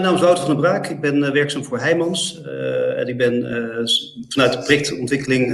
[0.00, 0.86] mijn naam is Wouter van der Braak.
[0.86, 2.40] Ik ben uh, werkzaam voor Heijmans.
[2.46, 3.86] Uh, en ik ben uh,
[4.28, 5.52] vanuit de projectontwikkeling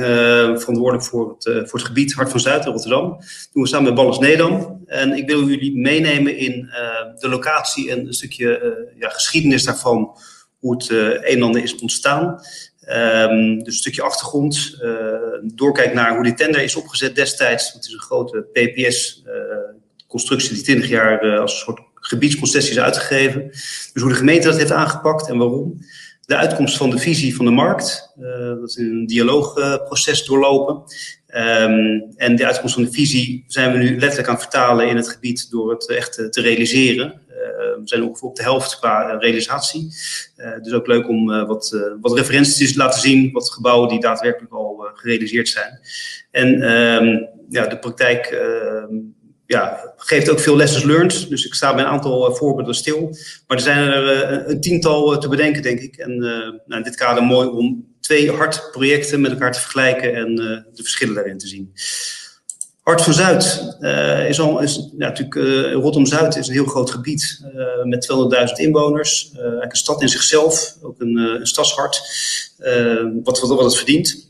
[0.61, 3.11] verantwoordelijk voor het, voor het gebied Hart van Zuid in Rotterdam.
[3.11, 4.83] Dat doen we samen met Ballas Nedam.
[4.87, 6.71] En ik wil jullie meenemen in
[7.19, 10.17] de locatie en een stukje ja, geschiedenis daarvan.
[10.59, 12.41] Hoe het een en ander is ontstaan.
[12.89, 14.79] Um, dus een stukje achtergrond.
[15.43, 17.73] doorkijk naar hoe die tender is opgezet destijds.
[17.73, 23.49] Het is een grote PPS-constructie die 20 jaar als een soort gebiedsconcessies uitgegeven.
[23.93, 25.79] Dus hoe de gemeente dat heeft aangepakt en waarom.
[26.21, 30.75] De uitkomst van de visie van de markt, uh, dat is een dialoogproces doorlopen.
[31.27, 34.97] Um, en de uitkomst van de visie zijn we nu letterlijk aan het vertalen in
[34.97, 37.21] het gebied door het echt te realiseren.
[37.29, 39.89] Uh, we zijn ongeveer op de helft qua realisatie.
[40.63, 44.89] dus ook leuk om wat, wat referenties te laten zien, wat gebouwen die daadwerkelijk al
[44.95, 45.81] gerealiseerd zijn.
[46.31, 48.95] En um, ja, de praktijk ehm,
[49.47, 51.29] ja, geeft ook veel lessons learned.
[51.29, 53.17] Dus ik sta bij een aantal uh, voorbeelden stil.
[53.47, 55.97] Maar er zijn er uh, een tiental uh, te bedenken, denk ik.
[55.97, 60.35] En nou, in dit kader mooi om twee hartprojecten met elkaar te vergelijken en
[60.75, 61.73] de verschillen daarin te zien.
[62.83, 63.77] Hart van Zuid
[64.29, 65.35] is al, is, natuurlijk,
[65.73, 67.41] Rotterdam-Zuid is een heel groot gebied
[67.85, 68.09] met
[68.49, 69.31] 200.000 inwoners.
[69.35, 72.03] eigenlijk een stad in zichzelf, ook een, een stadshart,
[73.23, 74.27] wat, wat, wat het verdient.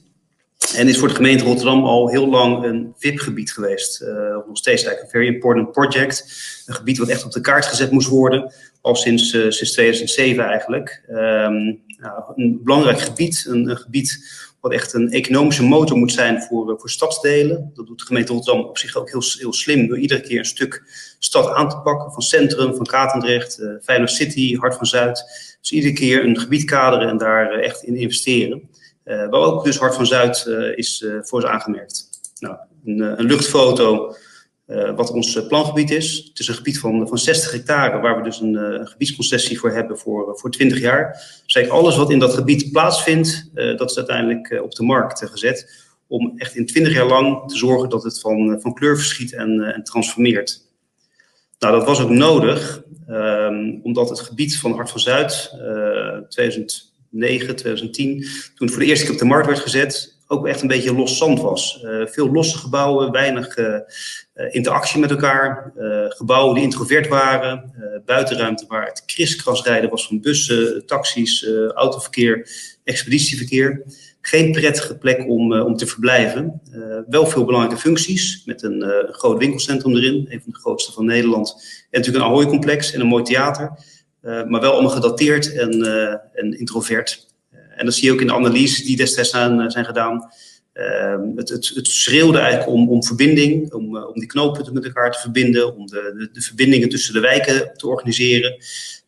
[0.74, 4.02] En is voor de gemeente Rotterdam al heel lang een VIP-gebied geweest.
[4.02, 4.08] Uh,
[4.46, 6.24] nog steeds eigenlijk een very important project.
[6.66, 8.52] Een gebied wat echt op de kaart gezet moest worden.
[8.80, 11.02] Al sinds, uh, sinds 2007 eigenlijk.
[11.08, 13.46] Um, nou, een belangrijk gebied.
[13.48, 17.70] Een, gebied wat echt een economische motor moet zijn voor, uh, voor stadsdelen.
[17.74, 19.88] Dat doet de gemeente Rotterdam op zich ook heel, heel slim.
[19.88, 20.82] Door iedere keer een stuk
[21.18, 22.12] stad aan te pakken.
[22.12, 25.24] Van Centrum, van Katendrecht, Feyenoord City, Hart van Zuid.
[25.60, 28.68] Dus iedere keer een gebied kaderen en daar echt in investeren.
[29.06, 32.08] Uh, waar ook dus Hart van Zuid uh, is uh, voor is aangemerkt.
[32.38, 34.14] Nou, een, een luchtfoto
[34.96, 36.24] wat ons plangebied is.
[36.28, 39.98] Het is een gebied van, van 60 hectare waar we dus een, gebiedsconcessie voor hebben
[39.98, 41.22] voor, voor 20 jaar.
[41.46, 45.86] Dus alles wat in dat gebied plaatsvindt, dat is uiteindelijk op de markt gezet.
[46.06, 49.61] Om echt in 20 jaar lang te zorgen dat het van, van kleur verschiet en,
[49.61, 50.68] en transformeert.
[51.58, 55.55] Nou, dat was ook nodig, um, omdat het gebied van Hart van Zuid,
[56.28, 58.20] 2000 2009, 2010,
[58.54, 60.94] toen het voor de eerste keer op de markt werd gezet, ook echt een beetje
[60.94, 61.82] los zand was.
[61.84, 63.74] Uh, veel losse gebouwen, weinig uh,
[64.50, 65.72] interactie met elkaar.
[66.08, 67.72] Gebouwen die introvert waren,
[68.04, 72.48] buitenruimte waar het kriskras rijden was van bussen, taxis, autoverkeer,
[72.84, 73.83] expeditieverkeer.
[74.20, 76.60] Geen prettige plek om, om te verblijven.
[77.08, 81.50] wel veel belangrijke functies, met een groot winkelcentrum erin, een van de grootste van Nederland.
[81.90, 83.78] En natuurlijk een Ahoy-complex en een mooi theater.
[84.27, 87.27] Uh, maar wel allemaal gedateerd en, uh, en introvert.
[87.55, 90.31] Uh, en dat zie je ook in de analyses die destijds zijn, zijn gedaan.
[90.73, 95.13] Ehm, het, het, het, schreeuwde eigenlijk om, om verbinding, om, om die knooppunten met elkaar
[95.13, 98.57] te verbinden, om de, de, verbindingen tussen de wijken te organiseren.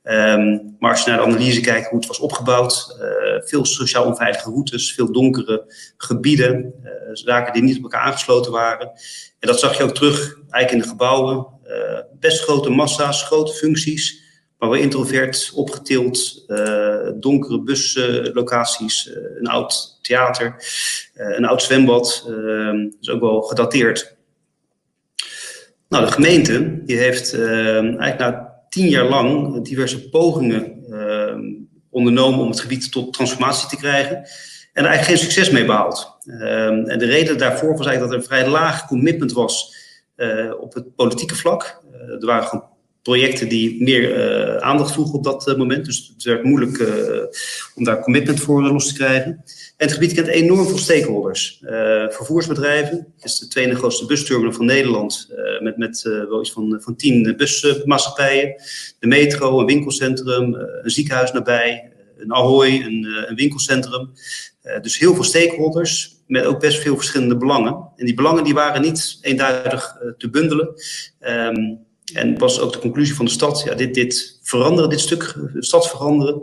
[0.03, 2.97] Um, maar als je naar de analyse kijkt hoe het was opgebouwd,
[3.45, 5.65] veel sociaal onveilige routes, veel donkere
[5.97, 6.75] gebieden,
[7.12, 8.91] zaken die niet op elkaar aangesloten waren.
[9.39, 11.47] En dat zag je ook terug eigenlijk in de gebouwen.
[12.21, 14.27] best grote massa's, grote functies
[14.58, 20.54] maar wel introvert, opgetild, uh, donkere buslocaties, uh, een oud theater,
[21.16, 22.24] uh, een oud zwembad,
[22.98, 24.16] dus ook wel gedateerd.
[25.88, 30.76] Nou, de gemeente die heeft eigenlijk na tien jaar lang diverse pogingen
[31.90, 34.16] ondernomen om het gebied tot transformatie te krijgen.
[34.72, 36.16] En er eigenlijk geen succes mee behaald.
[36.86, 39.75] en de reden daarvoor was eigenlijk dat er een vrij laag commitment was
[40.60, 41.82] op het politieke vlak.
[41.92, 42.64] er waren gewoon
[43.08, 45.84] projecten die meer uh, aandacht vroegen op dat uh, moment.
[45.84, 46.88] Dus het werd moeilijk uh,
[47.74, 49.30] om daar commitment voor los te krijgen.
[49.76, 51.62] En het gebied kent enorm veel stakeholders.
[52.08, 55.28] vervoersbedrijven, het is de tweede grootste busterminal van Nederland,
[55.60, 58.62] met, met wel iets van, van tien busmaatschappijen.
[58.98, 64.10] De metro, een winkelcentrum, een ziekenhuis nabij, een Ahoy, een, een winkelcentrum.
[64.82, 67.88] dus heel veel stakeholders, met ook best veel verschillende belangen.
[67.96, 70.69] En die belangen die waren niet eenduidig te bundelen.
[71.20, 75.34] Um, en was ook de conclusie van de stad, ja, dit, dit veranderen, dit stuk
[75.58, 76.38] stad veranderen,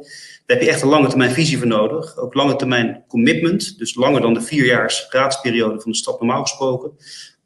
[0.46, 2.18] daar heb je echt een lange termijn visie voor nodig.
[2.18, 6.92] Ook lange termijn commitment, dus langer dan de vierjaars raadsperiode van de stad normaal gesproken.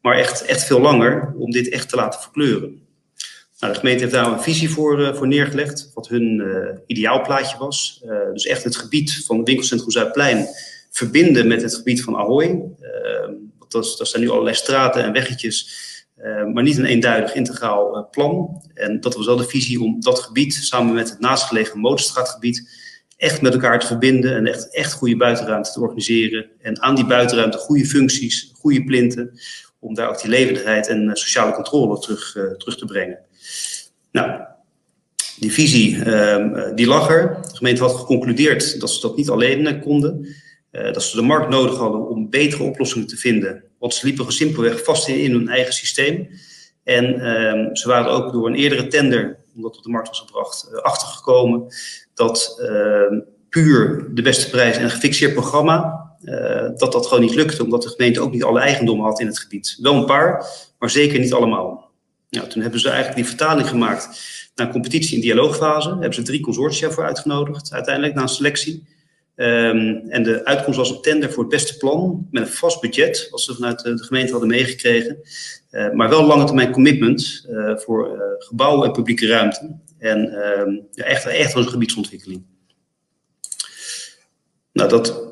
[0.00, 2.82] Maar echt, echt veel langer om dit echt te laten verkleuren.
[3.58, 7.58] Nou, de gemeente heeft daar een visie voor, uh, voor neergelegd, wat hun uh, ideaalplaatje
[7.58, 8.02] was.
[8.04, 10.46] Uh, dus echt het gebied van winkelcentrum Zuidplein
[10.90, 12.62] verbinden met het gebied van Ahoy.
[13.68, 15.88] dat, dat zijn nu allerlei straten en weggetjes
[16.52, 18.62] maar niet een eenduidig integraal uh, plan.
[18.74, 23.42] En dat was wel de visie om dat gebied samen met het naastgelegen motorstraatgebied echt
[23.42, 26.46] met elkaar te verbinden en echt, echt goede buitenruimte te organiseren.
[26.60, 29.40] En aan die buitenruimte goede functies, goede plinten,
[29.78, 33.18] om daar ook die levendigheid en uh, sociale controle terug, terug te brengen.
[34.12, 34.40] Nou,
[35.38, 37.38] Die visie ehm, die lag er.
[37.42, 40.26] De gemeente had geconcludeerd dat ze dat niet alleen konden.
[40.70, 43.64] Dat ze de markt nodig hadden om betere oplossingen te vinden.
[43.78, 46.28] Want ze liepen simpelweg vast in, hun eigen systeem.
[46.84, 50.82] En ehm, ze waren ook door een eerdere tender, omdat op de markt was gebracht,
[50.82, 51.66] achtergekomen
[52.14, 57.34] dat ehm, puur de beste prijs en een gefixeerd programma uh, dat dat gewoon niet
[57.34, 59.78] lukte, omdat de gemeente ook niet alle eigendom had in het gebied.
[59.80, 60.46] Wel een paar,
[60.78, 61.90] maar zeker niet allemaal.
[62.30, 64.08] Nou, toen hebben ze eigenlijk die vertaling gemaakt
[64.54, 65.88] naar een competitie- en dialoogfase.
[65.88, 68.88] Hebben ze drie consortia voor uitgenodigd, uiteindelijk na een selectie.
[69.40, 73.28] Um, en de uitkomst was een tender voor het beste plan met een vast budget,
[73.30, 75.18] wat ze vanuit de, gemeente hadden meegekregen.
[75.70, 79.76] Uh, maar wel lange termijn commitment uh, voor uh, gebouwen en publieke ruimte.
[79.98, 80.30] En
[80.90, 82.42] ja, echt, echt een gebiedsontwikkeling.
[84.72, 85.28] Nou, dat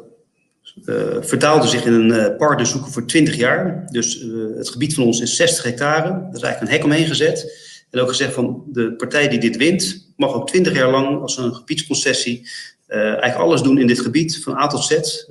[1.21, 3.87] vertaalde zich in een partner zoeken voor 20 jaar.
[3.91, 4.27] Dus
[4.57, 6.09] het gebied van ons is 60 hectare.
[6.09, 7.68] Daar is eigenlijk een hek omheen gezet.
[7.91, 11.37] En ook gezegd van de partij die dit wint, mag ook 20 jaar lang als
[11.37, 12.49] een gebiedsconcessie
[12.87, 15.25] eigenlijk alles doen in dit gebied, van A tot Z.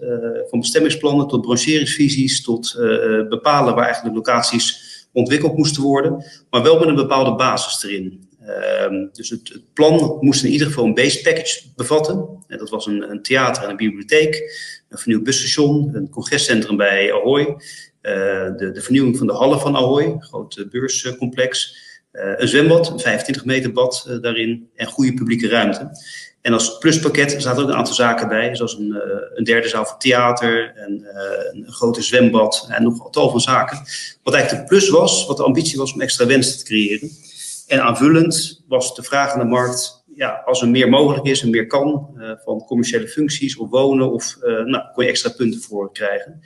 [0.49, 2.75] van bestemmingsplannen tot brancheringsvisies, tot
[3.29, 6.25] bepalen waar eigenlijk de locaties ontwikkeld moesten worden.
[6.49, 8.27] Maar wel met een bepaalde basis erin.
[8.81, 12.43] Um, dus het, plan moest in ieder geval een base package bevatten.
[12.47, 14.35] En dat was een, een, theater en een bibliotheek,
[14.89, 17.55] een vernieuwd busstation, een congrescentrum bij Ahoy,
[18.01, 21.77] de, de, vernieuwing van de hallen van Ahoy, een groot beurscomplex,
[22.17, 25.89] een zwembad, een 25 meter bad uh, daarin en goede publieke ruimte.
[26.41, 29.01] En als pluspakket zaten ook een aantal zaken bij, zoals een,
[29.35, 31.07] een derde zaal voor theater, en,
[31.51, 33.77] een grote zwembad en nog tal van zaken.
[34.23, 37.09] Wat eigenlijk de plus was, wat de ambitie was om extra wensen te creëren.
[37.67, 41.49] En aanvullend was de vraag aan de markt, ja, als er meer mogelijk is en
[41.49, 42.09] meer kan
[42.43, 46.41] van commerciële functies of wonen, of nou, kon je extra punten voor krijgen.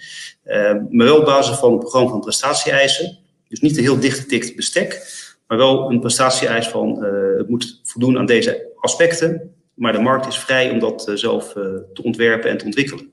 [0.90, 3.18] Maar wel op basis van een programma van prestatie-eisen.
[3.48, 5.06] Dus niet een heel dichtgetikt bestek,
[5.52, 7.04] maar wel een prestatie-eis van
[7.38, 9.54] het moet voldoen aan deze aspecten.
[9.74, 11.52] Maar de markt is vrij om dat zelf
[11.94, 13.12] te ontwerpen en te ontwikkelen.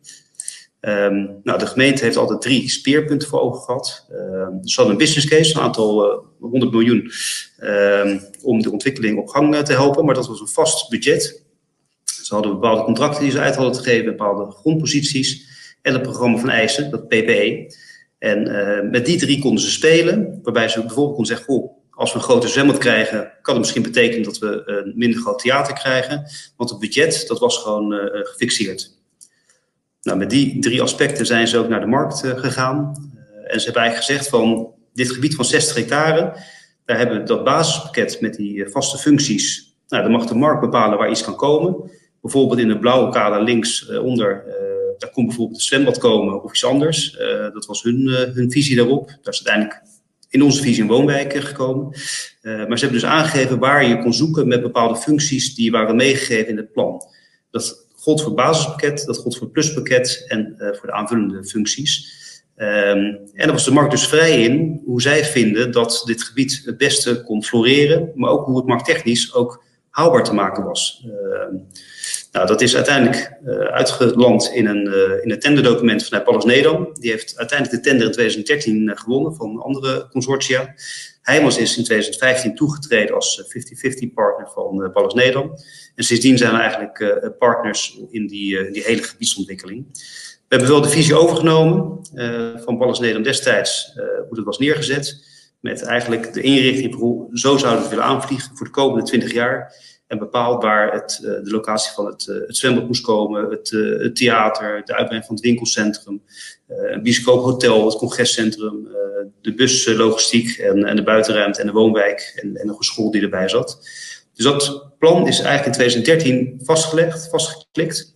[0.81, 4.07] Um, nou, de gemeente heeft altijd drie speerpunten voor ogen gehad.
[4.13, 6.19] Um, er zat een business case, een aantal uh,
[6.51, 7.11] 100 miljoen,
[7.61, 11.45] um, om de ontwikkeling op gang uh, te helpen, maar dat was een vast budget.
[12.05, 15.47] Ze hadden bepaalde contracten die ze uit hadden gegeven, bepaalde grondposities
[15.83, 17.75] en het programma van eisen, dat PPE.
[18.19, 22.13] En uh, met die drie konden ze spelen, waarbij ze bijvoorbeeld konden zeggen, goh, als
[22.13, 25.75] we een grote zwembad krijgen, kan het misschien betekenen dat we een minder groot theater
[25.75, 28.97] krijgen, want het budget, dat was gewoon uh, gefixeerd.
[30.03, 33.11] Nou, met die drie aspecten zijn ze ook naar de markt uh, gegaan.
[33.45, 36.37] En ze hebben eigenlijk gezegd van dit gebied van 60 hectare,
[36.85, 39.77] daar hebben we dat basispakket met die vaste functies.
[39.89, 41.91] Nou, dan mag de markt bepalen waar iets kan komen.
[42.21, 44.45] Bijvoorbeeld in het blauwe kader links onder,
[44.99, 47.19] daar komt bijvoorbeeld een zwembad komen of iets anders.
[47.53, 49.07] dat was hun, hun visie daarop.
[49.07, 49.83] Daar is uiteindelijk
[50.29, 51.85] in onze visie een woonwijk gekomen.
[52.43, 56.49] maar ze hebben dus aangegeven waar je kon zoeken met bepaalde functies die waren meegegeven
[56.49, 57.03] in het plan.
[57.51, 61.45] Dat gold voor het basispakket, dat gold voor het pluspakket en uh, voor de aanvullende
[61.45, 62.17] functies.
[62.57, 66.63] Um, en daar was de markt dus vrij in hoe zij vinden dat dit gebied
[66.65, 71.05] het beste kon floreren, maar ook hoe het markttechnisch ook haalbaar te maken was.
[71.07, 71.61] Uh,
[72.39, 76.89] nou, dat is uiteindelijk uh, uitgeland in een, uh, in een tenderdocument vanuit Pallas Nedam.
[76.93, 80.75] Die heeft uiteindelijk de tender in 2013 gewonnen van andere consortia.
[81.23, 85.51] Heijmans is in 2015 toegetreden als 50-50 partner van Pallas Nedam.
[85.95, 89.87] En sindsdien zijn we eigenlijk partners in die, die hele gebiedsontwikkeling.
[90.49, 92.01] We hebben wel de visie overgenomen
[92.65, 93.93] van Pallas Nedam destijds,
[94.29, 95.25] hoe dat was neergezet.
[95.61, 99.75] Met eigenlijk de inrichting voor zo zouden we willen aanvliegen voor de komende 20 jaar.
[100.09, 104.69] En bepaald waar het, de locatie van het, het zwembad moest komen, het, het theater,
[104.85, 106.23] de uitbreiding van het winkelcentrum,
[106.67, 108.89] een bioscoophotel, het congrescentrum,
[109.41, 113.49] de buslogistiek en, en de buitenruimte en de woonwijk en, en een school die erbij
[113.49, 113.89] zat.
[114.35, 118.13] Dus dat plan is eigenlijk in 2013 vastgelegd, vastgeklikt.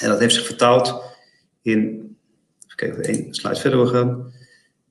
[0.00, 1.02] En dat heeft zich vertaald
[1.62, 1.78] in,
[2.64, 4.32] even kijken één slide verder gaan,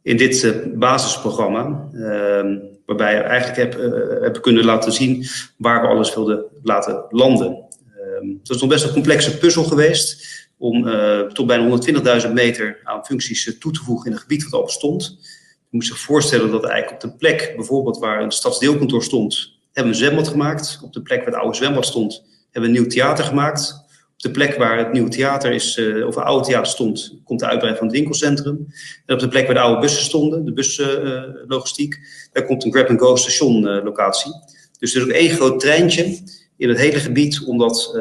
[0.02, 1.90] in dit basisprogramma.
[1.94, 3.92] Uh, waarbij we eigenlijk heb, uh,
[4.22, 5.26] hebben kunnen laten zien
[5.58, 7.66] waar we alles wilden laten landen.
[8.22, 10.26] Het is nog best een complexe puzzel geweest
[10.58, 11.80] om uh, tot bijna
[12.28, 15.18] 120.000 meter aan functies toe te voegen in een gebied wat al bestond.
[15.70, 19.94] Je moet zich voorstellen dat eigenlijk op de plek, bijvoorbeeld waar een stadsdeelkantoor stond, hebben
[19.94, 20.80] we een zwembad gemaakt.
[20.84, 23.86] Op de plek waar het oude zwembad stond, hebben we een nieuw theater gemaakt.
[24.18, 27.46] De plek waar het nieuwe theater is, uh, of het oude theater stond, komt de
[27.46, 28.68] uitbreiding van het winkelcentrum.
[29.06, 32.00] En op de plek waar de oude bussen stonden, de buslogistiek, uh,
[32.32, 34.32] daar komt een grab-and-go stationlocatie.
[34.32, 34.40] Uh,
[34.80, 36.20] dus er is ook één groot treintje
[36.58, 37.92] in het hele gebied, omdat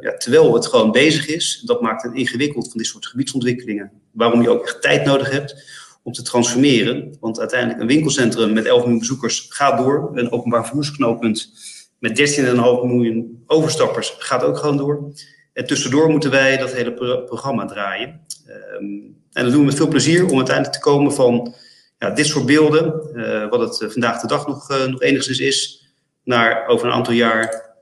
[0.00, 4.42] ja, terwijl het gewoon bezig is, dat maakt het ingewikkeld van dit soort gebiedsontwikkelingen, waarom
[4.42, 5.64] je ook echt tijd nodig hebt
[6.02, 7.16] om te transformeren.
[7.20, 10.10] Want uiteindelijk een winkelcentrum met 11 miljoen bezoekers gaat door.
[10.14, 11.52] Een openbaar vervoersknooppunt
[11.98, 15.12] met 13,5 miljoen overstappers gaat ook gewoon door.
[15.54, 18.20] En tussendoor moeten wij dat hele programma draaien.
[18.48, 21.54] Um, en dat doen we met veel plezier om uiteindelijk te komen van
[21.98, 25.88] ja, dit soort beelden, uh, wat het vandaag de dag nog, uh, nog enigszins is,
[26.24, 27.72] naar over een aantal jaar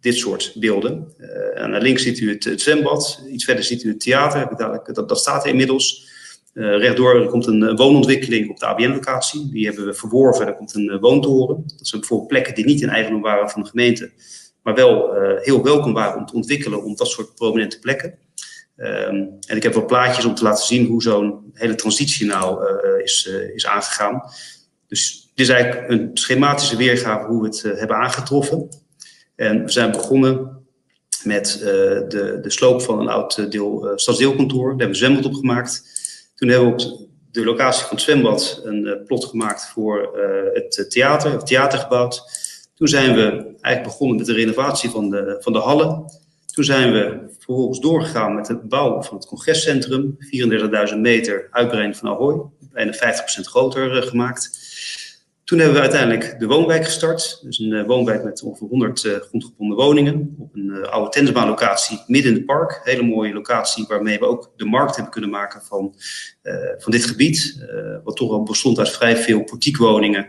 [0.00, 1.12] dit soort beelden.
[1.18, 5.18] Uh, en links ziet u het, zwembad, iets verder ziet u het theater, dat, dat
[5.18, 6.16] staat er inmiddels.
[6.54, 9.48] Rechtdoor komt een woonontwikkeling op de ABN-locatie.
[9.50, 10.46] Die hebben we verworven.
[10.46, 11.62] Er komt een woontoren.
[11.76, 14.10] Dat zijn bijvoorbeeld plekken die niet in eigendom waren van de gemeente,
[14.68, 18.18] maar wel uh, heel welkom waren om te ontwikkelen om dat soort prominente plekken.
[18.76, 22.64] Um, en ik heb wel plaatjes om te laten zien hoe zo'n hele transitie nou
[22.64, 24.22] uh, is, is aangegaan.
[24.86, 28.68] Dus dit is eigenlijk een schematische weergave hoe we het hebben aangetroffen.
[29.36, 30.66] En we zijn begonnen
[31.22, 31.58] met
[32.08, 34.68] de, de sloop van een oud deel, stadsdeelkantoor.
[34.68, 35.82] Daar hebben we zwembad op gemaakt.
[36.34, 40.18] Toen hebben we op de locatie van het zwembad een plot gemaakt voor
[40.52, 42.46] het theater, het theater gebouwd.
[42.78, 43.20] Toen zijn we
[43.60, 46.04] eigenlijk begonnen met de renovatie van de, van de hallen.
[46.46, 50.16] Toen zijn we vervolgens doorgegaan met het bouwen van het congrescentrum.
[50.90, 52.40] 34.000 meter uitbreiding van Ahoy,
[52.72, 52.96] bijna 50%
[53.40, 54.50] groter gemaakt.
[55.44, 57.40] Toen hebben we uiteindelijk de woonwijk gestart.
[57.42, 60.36] Dus een uh, woonwijk met ongeveer 100 uh, grondgebonden woningen.
[60.38, 62.80] Op een uh, oude tennisbaanlocatie midden in het park.
[62.84, 65.94] Hele mooie locatie waarmee we ook de markt hebben kunnen maken van,
[66.78, 67.66] van dit gebied.
[68.04, 70.26] wat toch al bestond uit vrij veel portiekwoningen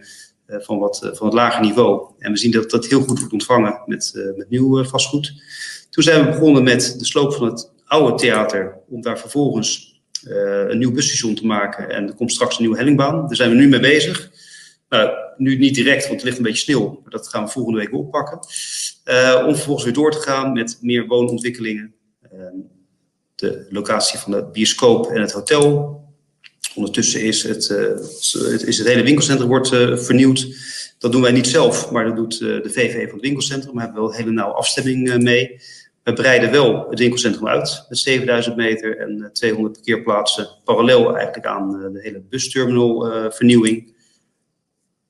[0.50, 2.12] van, wat, van het lager niveau.
[2.20, 5.34] En we zien dat dat heel goed wordt ontvangen met, met nieuw vastgoed.
[5.90, 8.78] Toen zijn we begonnen met de sloop van het oude theater.
[8.88, 10.02] Om daar vervolgens
[10.68, 11.90] een nieuw busstation te maken.
[11.90, 13.28] En er komt straks een nieuwe hellingbaan.
[13.28, 14.32] Daar zijn we nu mee bezig.
[14.90, 17.00] Nou, nu niet direct, want het ligt een beetje stil.
[17.02, 18.38] Maar dat gaan we volgende week oppakken.
[19.46, 21.94] Om vervolgens weer door te gaan met meer woonontwikkelingen.
[22.34, 22.40] Uh,
[23.36, 26.04] de locatie van de bioscoop en het hotel.
[26.76, 29.68] Ondertussen is het, uh, is het hele winkelcentrum wordt,
[30.06, 30.48] vernieuwd.
[30.98, 33.74] Dat doen wij niet zelf, maar dat doet de VVE van het winkelcentrum.
[33.74, 35.62] We hebben wel een hele nauwe afstemming mee.
[36.04, 40.50] We breiden wel het winkelcentrum uit met 7000 meter en 200 parkeerplaatsen.
[40.64, 43.94] Parallel eigenlijk aan de hele busterminal vernieuwing.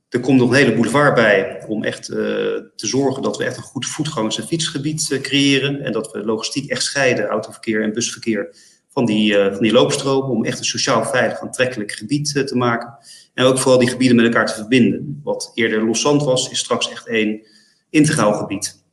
[0.10, 3.64] Er komt nog een hele boulevard bij om echt te zorgen dat we echt een
[3.64, 5.82] goed voetgangers- en fietsgebied creëren.
[5.82, 8.56] En dat we logistiek echt scheiden, autoverkeer en busverkeer,
[9.00, 10.30] van die, uh, van die loopstromen.
[10.30, 12.98] Om echt een sociaal veilig aantrekkelijk gebied te maken.
[13.34, 15.22] En ook vooral die gebieden met elkaar te verbinden.
[15.24, 17.42] Wat eerder loszand was, is straks echt één
[17.90, 18.84] integraal gebied.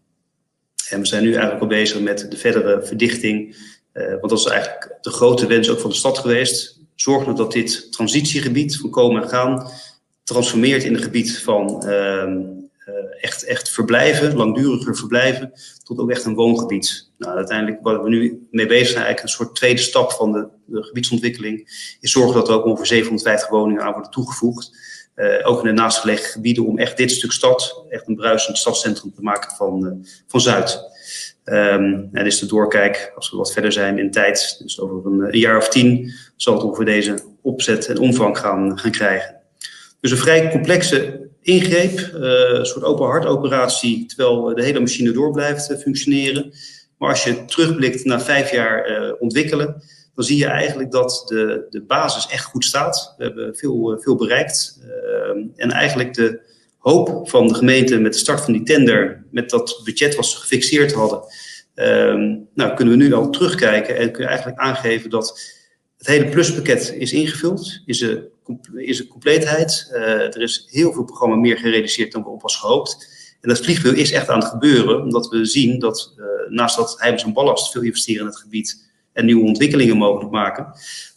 [0.89, 3.57] En we zijn nu eigenlijk al bezig met de verdere verdichting.
[3.93, 6.81] want dat is eigenlijk de grote wens ook van de stad geweest.
[6.95, 9.71] Zorg dat dit transitiegebied van komen en gaan
[10.25, 15.53] transformeert in een gebied van uh, echt, echt verblijven, langduriger verblijven,
[15.87, 17.11] tot ook echt een woongebied.
[17.19, 20.49] Nou, uiteindelijk waar we nu mee bezig zijn, eigenlijk een soort tweede stap van de,
[20.83, 21.59] gebiedsontwikkeling,
[22.01, 24.95] is zorgen dat er ook ongeveer 750 woningen aan worden toegevoegd.
[25.17, 29.15] Uh, ook in de naastgelegen gebieden, om echt dit stuk stad, echt een bruisend stadscentrum
[29.15, 29.93] te maken van, uh,
[30.27, 30.81] van Zuid.
[31.45, 35.21] Um, en is de doorkijk, als we wat verder zijn in tijd, dus over een,
[35.21, 39.37] een jaar of tien, zal het ongeveer deze opzet en omvang gaan, gaan krijgen.
[40.01, 45.33] Dus een vrij complexe ingreep, uh, een soort open hartoperatie, terwijl de hele machine door
[45.33, 46.53] blijft uh, functioneren.
[46.99, 49.83] Maar als je terugblikt naar vijf jaar ontwikkelen,
[50.15, 53.15] dan zie je eigenlijk dat de, de basis echt goed staat.
[53.17, 54.81] We hebben veel, veel bereikt.
[55.57, 56.41] en eigenlijk de
[56.79, 60.37] hoop van de gemeente met de start van die tender, met dat budget wat ze
[60.37, 61.21] gefixeerd hadden,
[62.55, 65.41] nou, kunnen we nu al terugkijken en kunnen eigenlijk aangeven dat
[65.99, 68.29] het hele pluspakket is ingevuld, is er
[68.75, 69.91] is een compleetheid.
[69.93, 73.15] Uh, er is heel veel programma meer gerealiseerd dan we op was gehoopt.
[73.41, 76.95] En dat vliegveld is echt aan het gebeuren, omdat we zien dat uh, naast dat
[76.99, 80.73] Heijmans en Ballast veel investeren in het gebied en nieuwe ontwikkelingen mogelijk maken,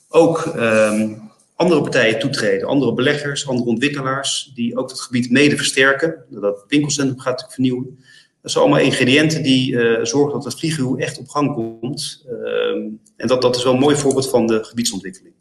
[0.09, 6.25] ook um, andere partijen toetreden, andere beleggers, andere ontwikkelaars, die ook het gebied mede versterken.
[6.29, 7.99] Dat winkelcentrum gaat vernieuwen.
[8.41, 12.25] Dat zijn allemaal ingrediënten die uh, zorgen dat het vlieghuur echt op gang komt.
[12.31, 12.71] Uh,
[13.15, 15.33] en dat, dat is wel een mooi voorbeeld van de gebiedsontwikkeling.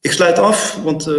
[0.00, 1.14] Ik sluit af, want uh,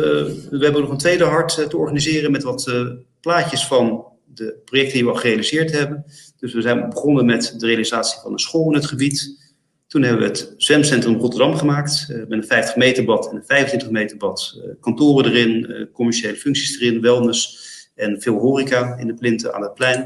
[0.49, 2.87] we hebben nog een tweede hart uh, te organiseren met wat uh,
[3.21, 6.05] plaatjes van de projecten die we al gerealiseerd hebben.
[6.37, 9.47] Dus we zijn begonnen met de realisatie van een school in het gebied.
[9.87, 13.89] Toen hebben we het zwemcentrum Rotterdam gemaakt, met een 50 meter bad en een 25
[13.89, 14.61] meter bad.
[14.79, 17.59] kantoren erin, commerciële functies erin, wellness
[17.95, 20.01] en veel horeca in de plinten aan het plein.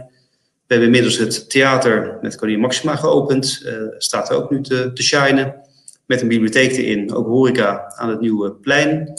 [0.68, 3.66] We hebben inmiddels het theater met Koningin Maxima geopend,
[3.98, 5.63] staat er ook nu te, te shinen
[6.06, 9.14] met een bibliotheek erin, ook horeca aan het nieuwe plein.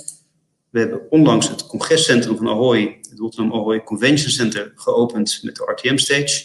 [0.70, 5.72] We hebben onlangs het congrescentrum van Ahoy, het Rotterdam Ahoy Convention Center, geopend met de
[5.74, 6.22] RTM Stage.
[6.22, 6.40] Dat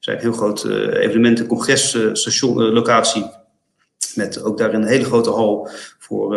[0.00, 3.30] is een heel groot uh, evenementen congresstation uh, locatie.
[4.14, 5.68] Met ook daar een hele grote hal
[5.98, 6.36] voor,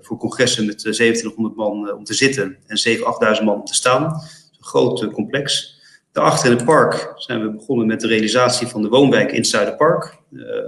[0.00, 3.02] voor congressen met 2700 man om te zitten en 7.000,
[3.38, 4.04] 8.000 man om te staan.
[4.04, 5.77] Een groot complex.
[6.18, 9.46] Daarachter in het park zijn we begonnen met de realisatie van de woonwijk in het
[9.46, 10.18] Zuiderpark.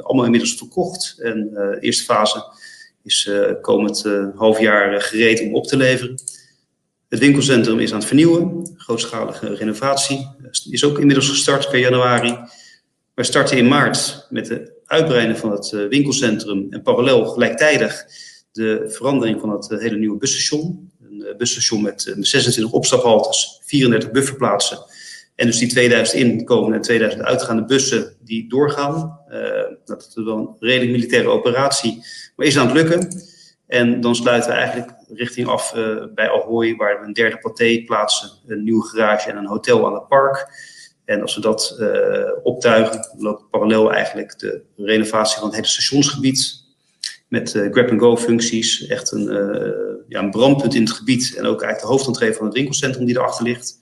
[0.01, 2.45] allemaal inmiddels verkocht en de eerste fase
[3.03, 3.31] is
[3.61, 4.05] komend
[4.35, 6.15] half jaar gereed om op te leveren.
[7.09, 10.29] Het winkelcentrum is aan het vernieuwen, grootschalige renovatie
[10.71, 12.39] is ook inmiddels gestart per januari.
[13.15, 18.05] We starten in maart met de uitbreiding van het winkelcentrum en parallel gelijktijdig
[18.53, 20.91] de verandering van het hele nieuwe busstation.
[21.03, 24.90] Een busstation met 26 opstaphaltes, 34 bufferplaatsen.
[25.41, 29.19] En dus die 2000 inkomende en 2000 uitgaande bussen die doorgaan.
[29.85, 32.05] dat is wel een redelijk militaire operatie,
[32.37, 33.09] maar is aan het lukken.
[33.67, 37.83] En dan sluiten we eigenlijk richting af uh, bij Ahoy, waar we een derde paté
[37.87, 40.47] plaatsen, een nieuwe garage en een hotel aan het park.
[41.05, 46.65] En als we dat uh, optuigen, loopt parallel eigenlijk de renovatie van het hele stationsgebied.
[47.29, 48.87] Met grab-and-go functies.
[48.87, 49.25] Echt een,
[50.09, 51.35] ja, een brandpunt in het gebied.
[51.37, 53.80] En ook eigenlijk de hoofdentree van het winkelcentrum die erachter ligt.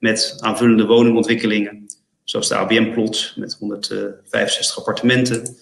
[0.00, 1.86] Met aanvullende woningontwikkelingen.
[2.24, 5.56] Zoals de ABM-plot met 165 appartementen.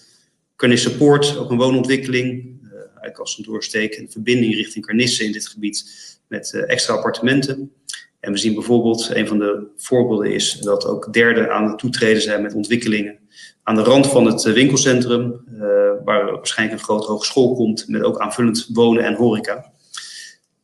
[0.55, 2.59] Carnisse Poort, ook een woonontwikkeling
[2.99, 5.91] eigenlijk als een doorsteek een verbinding richting Carnisse in dit gebied
[6.27, 7.71] met uh, extra appartementen.
[8.19, 12.21] En we zien bijvoorbeeld, een van de voorbeelden is dat ook derden aan het toetreden
[12.21, 13.19] zijn met ontwikkelingen
[13.63, 15.61] aan de rand van het winkelcentrum, uh,
[16.03, 19.71] waar waarschijnlijk een grote hogeschool komt met ook aanvullend wonen en horeca.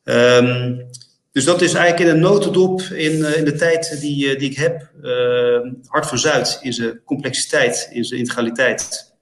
[0.04, 0.90] Um,
[1.36, 4.58] dus dat is eigenlijk in een notendop in, uh, in de tijd die, die ik
[4.58, 4.90] heb.
[5.88, 9.16] Hart van Zuid in zijn complexiteit, in zijn integraliteit,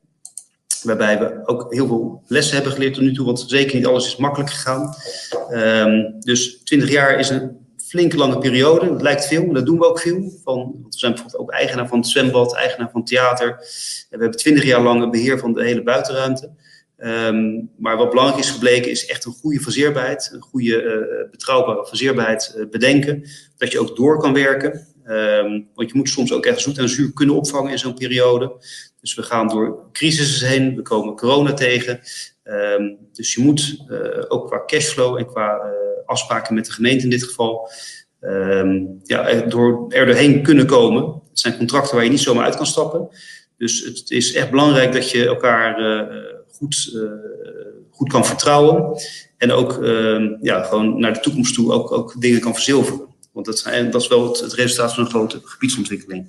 [0.84, 4.06] Waarbij we ook heel veel lessen hebben geleerd tot nu toe, want zeker niet alles
[4.06, 4.96] is makkelijk gegaan.
[5.52, 8.88] Um, dus 20 jaar is een flinke lange periode.
[8.88, 10.32] Dat lijkt veel, maar dat doen we ook veel.
[10.44, 13.58] Van, want we zijn bijvoorbeeld ook eigenaar van het zwembad, eigenaar van het theater.
[14.10, 16.52] We hebben 20 jaar lang een beheer van de hele buitenruimte.
[17.06, 21.86] Um, maar wat belangrijk is gebleken, is echt een goede verzeerbaarheid, een goede uh, betrouwbare
[21.86, 23.28] verzeerbaarheid uh, bedenken.
[23.58, 24.88] Dat je ook door kan werken.
[25.08, 28.56] Um, want je moet soms ook echt zoet en zuur kunnen opvangen in zo'n periode.
[29.02, 32.00] Dus we gaan door crisissen heen, we komen corona tegen.
[32.44, 35.62] Um, dus je moet uh, ook qua cashflow en qua
[36.06, 37.70] afspraken met de gemeente in dit geval,
[39.04, 41.04] ja, door, er doorheen kunnen komen.
[41.04, 43.10] Het zijn contracten waar je niet zomaar uit kan stappen.
[43.58, 45.76] Dus het is echt belangrijk dat je elkaar
[46.58, 46.98] goed,
[47.90, 49.02] goed kan vertrouwen.
[49.38, 49.86] En ook
[50.42, 53.12] ja, gewoon naar de toekomst toe ook, ook dingen kan verzilveren.
[53.34, 56.28] Want dat, zijn, dat is wel het, resultaat van een grote gebiedsontwikkeling.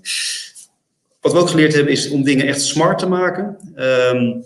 [1.21, 3.57] Wat we ook geleerd hebben is om dingen echt smart te maken.
[3.77, 4.45] Um,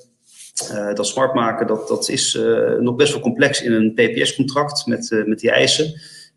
[0.73, 4.87] uh, dat smart maken, dat, dat is uh, nog best wel complex in een PPS-contract
[4.87, 5.87] met, met die eisen.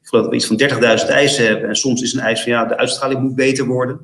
[0.02, 1.70] Ik geloof dat we iets van 30.000 eisen hebben.
[1.70, 4.00] En soms is een eis van ja, de uitstraling moet beter worden.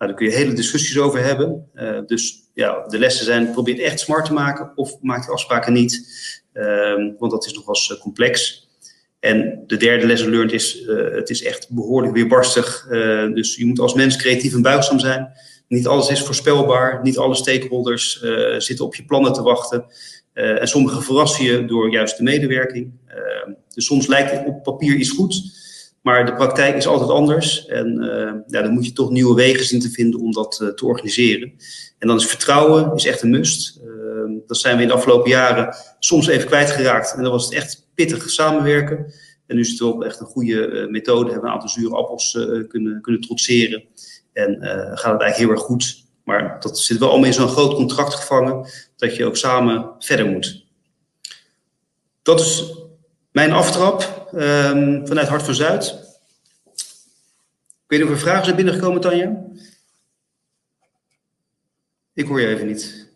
[0.00, 1.66] Nou, daar kun je hele discussies over hebben.
[2.06, 5.72] dus ja, de lessen zijn, probeer het echt smart te maken of maak de afspraken
[5.72, 6.08] niet.
[6.52, 8.66] Ehm, want dat is nog wel eens complex.
[9.18, 12.86] En de derde lesson learned is, het is echt behoorlijk weerbarstig.
[13.34, 15.32] dus je moet als mens creatief en buigzaam zijn.
[15.68, 17.00] Niet alles is voorspelbaar.
[17.02, 18.20] Niet alle stakeholders
[18.58, 19.84] zitten op je plannen te wachten.
[20.32, 22.92] En sommige verrassen je door juist de medewerking.
[23.08, 25.59] Uh, dus soms lijkt het op papier iets goed.
[26.02, 27.66] Maar de praktijk is altijd anders.
[27.66, 27.94] En
[28.46, 31.52] ja, dan moet je toch nieuwe wegen zien te vinden om dat te organiseren.
[31.98, 33.80] En dan is vertrouwen is echt een must.
[34.46, 37.14] dat zijn we in de afgelopen jaren soms even kwijtgeraakt.
[37.14, 39.12] En dan was het echt pittig samenwerken.
[39.46, 41.24] En nu is het wel echt een goede methode.
[41.24, 42.32] Hebben we een aantal zure appels
[42.68, 43.84] kunnen, kunnen trotseren.
[44.32, 46.04] En gaat het eigenlijk heel erg goed.
[46.24, 50.26] Maar dat zit wel allemaal in zo'n groot contract gevangen dat je ook samen verder
[50.26, 50.66] moet.
[52.22, 52.74] Dat is
[53.32, 56.08] mijn aftrap um, vanuit Hart van Zuid.
[57.70, 59.44] Ik weet niet of er vragen zijn binnengekomen, Tanja?
[62.12, 63.08] Ik hoor je even niet.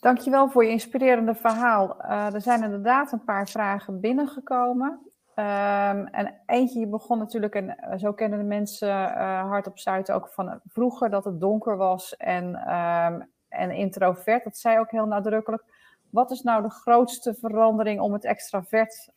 [0.00, 1.96] Dankjewel voor je inspirerende verhaal.
[2.02, 5.00] Uh, er zijn inderdaad een paar vragen binnengekomen.
[5.38, 9.78] Um, en eentje, je begon natuurlijk, en eh, zo kennen de mensen uh, hard op
[9.78, 14.44] Zuid ook van vroeger dat het donker was en, um, en introvert.
[14.44, 15.75] Dat zei ook heel nadrukkelijk.
[16.16, 19.08] Wat is nou de grootste verandering om het extravert,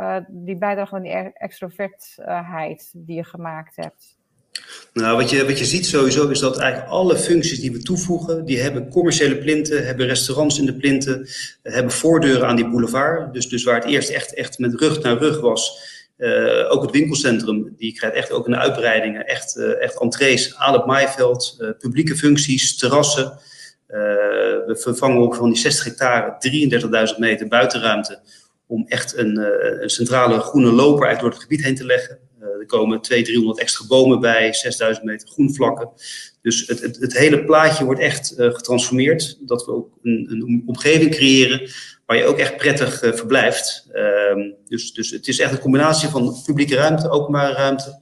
[0.00, 4.16] uh, die bijdrage van die extrovertheid die je gemaakt hebt?
[4.92, 8.44] Nou, wat je, wat je ziet sowieso is dat eigenlijk alle functies die we toevoegen,
[8.44, 11.28] die hebben commerciële plinten, hebben restaurants in de plinten,
[11.62, 13.32] hebben voordeuren aan die boulevard.
[13.32, 15.82] Dus, dus waar het eerst echt, echt met rug naar rug was,
[16.18, 20.56] uh, ook het winkelcentrum, die krijgt echt ook in de uitbreidingen echt, uh, echt entrees
[20.56, 23.38] aan het maaiveld, publieke functies, terrassen.
[24.68, 26.36] We vervangen ook van die 60 hectare
[27.12, 28.20] 33.000 meter buitenruimte
[28.66, 29.36] om echt een,
[29.82, 32.18] een centrale groene loper uit door het gebied heen te leggen.
[32.40, 35.90] er komen 200, 300 extra bomen bij, 6000 meter groenvlakken.
[36.42, 39.38] Dus Dus het, het, het hele plaatje wordt echt getransformeerd.
[39.40, 41.70] Dat we ook een, een, omgeving creëren
[42.06, 43.88] waar je ook echt prettig verblijft.
[43.92, 47.98] Ehm, dus, dus het is echt een combinatie van publieke ruimte, openbare ruimte,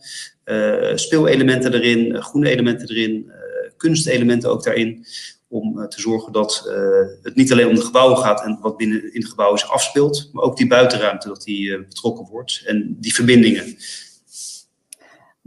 [0.98, 3.32] speelelementen erin, groene elementen erin,
[3.76, 5.06] kunstelementen ook daarin
[5.48, 8.76] om eh, te zorgen dat eh, het niet alleen om de gebouwen gaat en wat
[8.76, 12.62] binnen in de gebouwen zich afspeelt, maar ook die buitenruimte, dat die eh, betrokken wordt
[12.66, 13.76] en die verbindingen.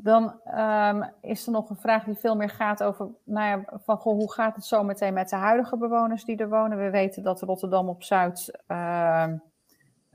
[0.02, 3.98] Dan um, is er nog een vraag die veel meer gaat over, nou ja, van
[3.98, 6.78] goh, hoe gaat het zo meteen met de huidige bewoners die er wonen?
[6.78, 9.28] We weten dat Rotterdam op Zuid uh,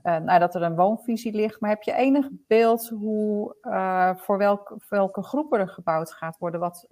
[0.05, 1.59] uh, nou, dat er een woonvisie ligt.
[1.59, 6.59] Maar heb je enig beeld hoe, uh, voor, welk, welke groepen er gebouwd gaat worden?
[6.59, 6.87] Wat,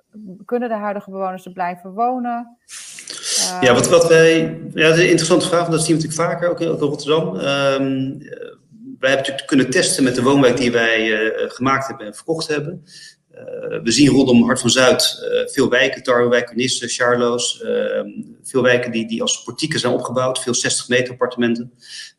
[0.45, 2.58] kunnen de huidige bewoners er blijven wonen?
[3.62, 4.39] Ja, wat, wat wij.
[4.73, 7.36] Ja, dat is een interessante vraag, want dat zien we natuurlijk vaker ook in, Rotterdam.
[7.36, 8.17] Um,
[8.99, 12.84] wij hebben natuurlijk kunnen testen met de woonwijk die wij gemaakt hebben en verkocht hebben.
[13.84, 17.63] We zien rondom Hart van Zuid veel wijken, Tarwewijk, Nisse, Charloes.
[18.43, 21.73] Veel wijken die, die als portieken zijn opgebouwd, veel 60 meter appartementen.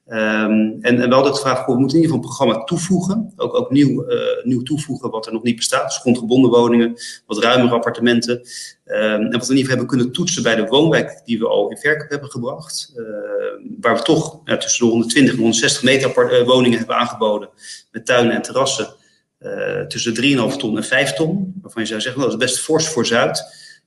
[0.07, 3.33] Um, en, en we hadden het gevraagd, we moeten in ieder geval een programma toevoegen.
[3.37, 4.05] Ook, ook nieuw,
[4.43, 5.85] nieuw toevoegen wat er nog niet bestaat.
[5.85, 6.95] Dus grondgebonden woningen,
[7.27, 8.35] wat ruimere appartementen.
[8.85, 11.49] Um, en wat we in ieder geval hebben kunnen toetsen bij de woonwijk die we
[11.49, 12.93] al in verkoop hebben gebracht.
[13.81, 17.49] waar we toch tussen de 120 en 160 meter woningen hebben aangeboden.
[17.91, 18.95] Met tuinen en terrassen.
[19.45, 22.65] Uh, tussen 3,5 ton en 5 ton, waarvan je zou zeggen, nou, dat is best
[22.65, 23.45] fors voor Zuid,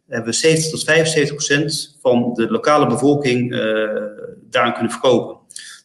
[0.08, 3.60] hebben we 70 tot 75 procent van de lokale bevolking uh,
[4.50, 5.38] daaraan kunnen verkopen.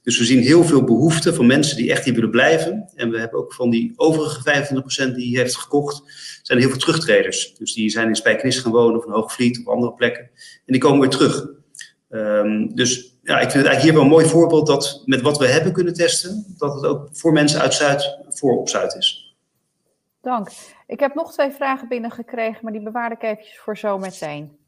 [0.03, 2.91] Dus we zien heel veel behoefte van mensen die echt hier willen blijven.
[2.95, 6.03] En we hebben ook van die overige 25 procent die heeft gekocht,
[6.43, 7.55] zijn heel veel terugtreders.
[7.55, 10.31] Dus die zijn in Spijkenis gaan wonen of in Hoogvliet of andere plekken.
[10.67, 11.47] En die komen weer terug.
[12.11, 15.39] Um, dus ja, ik vind het eigenlijk hier wel een mooi voorbeeld dat met wat
[15.39, 19.22] we hebben kunnen testen, dat het ook voor mensen uit Zuid voor op Zuid is.
[20.23, 20.49] Dank.
[20.87, 24.61] Ik heb nog twee vragen binnengekregen, maar die bewaar ik eventjes voor zo meteen.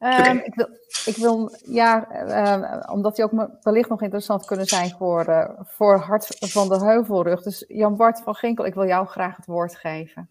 [0.00, 0.68] Um, ik, wil,
[1.04, 5.98] ik wil, ja, uh, omdat die ook wellicht nog interessant kunnen zijn voor, uh, voor
[5.98, 7.42] Hart van de Heuvelrug.
[7.42, 10.28] Dus Jan Bart van Ginkel, ik wil jou graag het woord geven.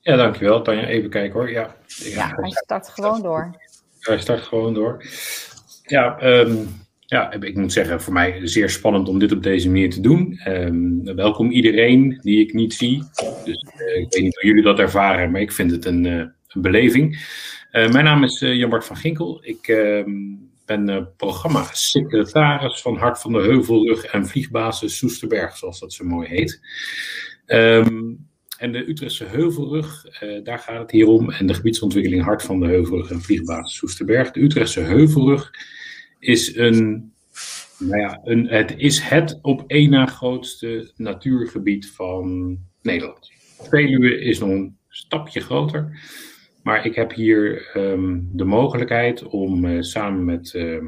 [0.00, 0.86] Ja, dankjewel Tanja.
[0.86, 1.50] Even kijken hoor.
[1.50, 3.56] Ja, ja hij start gewoon door.
[4.00, 5.04] Hij start gewoon door.
[5.82, 9.90] Ja, um, ja, ik moet zeggen, voor mij zeer spannend om dit op deze manier
[9.90, 10.40] te doen.
[10.46, 13.02] Um, welkom iedereen die ik niet zie.
[13.44, 16.32] Dus uh, ik weet niet hoe jullie dat ervaren, maar ik vind het een, een
[16.62, 17.12] beleving.
[17.72, 19.40] Uh, mijn naam is Jan-Bart van Ginkel.
[19.44, 20.10] Ik ehm,
[20.66, 26.60] ben programma-secretaris van Hart van de Heuvelrug en Vliegbasis Soesterberg, zoals dat zo mooi heet.
[27.46, 30.04] Um, en de Utrechtse Heuvelrug,
[30.42, 31.30] daar gaat het hier om.
[31.30, 34.30] En de gebiedsontwikkeling Hart van de Heuvelrug en Vliegbasis Soesterberg.
[34.30, 35.50] De Utrechtse Heuvelrug
[36.22, 37.12] is een,
[37.78, 43.30] nou ja, een, het is het op één na grootste natuurgebied van Nederland.
[43.58, 46.00] Veluwe is nog een stapje groter.
[46.62, 50.82] Maar ik heb hier um, de mogelijkheid om uh, samen met uh,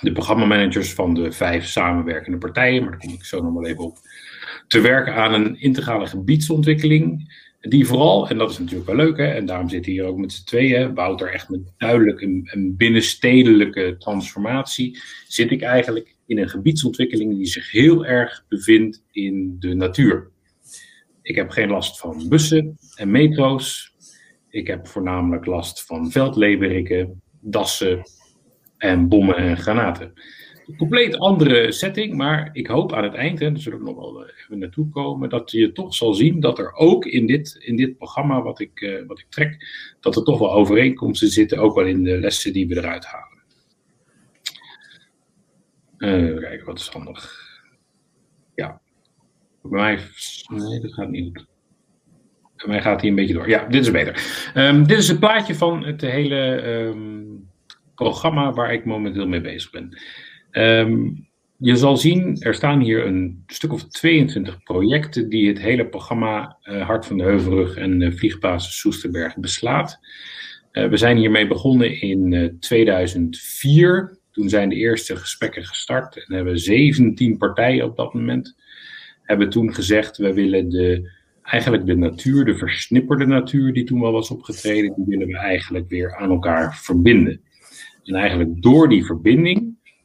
[0.00, 3.84] de programmamanagers van de vijf samenwerkende partijen, maar daar kom ik zo nog wel even
[3.84, 3.96] op,
[4.66, 9.26] te werken aan een integrale gebiedsontwikkeling die vooral, en dat is natuurlijk wel leuk, hè,
[9.26, 13.96] en daarom zitten hier ook met z'n tweeën, Wouter echt met duidelijk een, een binnenstedelijke
[13.98, 20.30] transformatie, zit ik eigenlijk in een gebiedsontwikkeling die zich heel erg bevindt in de natuur.
[21.22, 23.94] Ik heb geen last van bussen en metro's.
[24.48, 28.02] Ik heb voornamelijk last van veldleberikken, dassen
[28.76, 30.12] en bommen en granaten
[30.76, 34.24] compleet andere setting, maar ik hoop aan het eind, en daar zullen we nog wel
[34.24, 37.76] eh, even naartoe komen, dat je toch zal zien dat er ook in dit, in
[37.76, 39.66] dit programma wat ik, uh, wat ik trek,
[40.00, 43.28] dat er toch wel overeenkomsten zitten, ook wel in de lessen die we eruit halen.
[45.98, 47.48] Uh, kijken, wat is handig.
[48.54, 48.80] Ja.
[49.62, 49.98] Bij mij,
[50.46, 51.46] nee, dat gaat niet goed.
[52.56, 53.48] Bij mij gaat hij een beetje door.
[53.48, 54.52] Ja, dit is beter.
[54.54, 57.48] Um, dit is het plaatje van het hele um,
[57.94, 59.98] programma waar ik momenteel mee bezig ben.
[60.52, 65.86] Um, je zal zien, er staan hier een stuk of 22 projecten die het hele
[65.86, 69.98] programma uh, Hart van de Heuvelrug en uh, Vliegbasis Soesterberg beslaat.
[70.72, 74.18] Uh, we zijn hiermee begonnen in 2004.
[74.30, 78.56] Toen zijn de eerste gesprekken gestart en hebben 17 partijen op dat moment
[79.22, 81.10] hebben toen gezegd, we willen de,
[81.42, 85.88] eigenlijk de natuur, de versnipperde natuur die toen wel was opgetreden, die willen we eigenlijk
[85.88, 87.40] weer aan elkaar verbinden.
[88.04, 89.59] En eigenlijk door die verbinding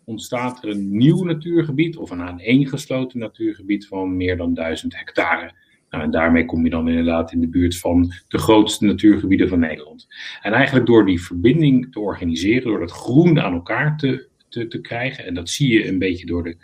[0.05, 5.53] ontstaat er een nieuw natuurgebied of een aaneengesloten natuurgebied van meer dan 1000 hectare.
[5.89, 9.59] Nou, en daarmee kom je dan inderdaad in de buurt van de grootste natuurgebieden van
[9.59, 10.07] Nederland.
[10.41, 14.81] En eigenlijk door die verbinding te organiseren, door dat groen aan elkaar te, te, te
[14.81, 16.57] krijgen, en dat zie je een beetje door de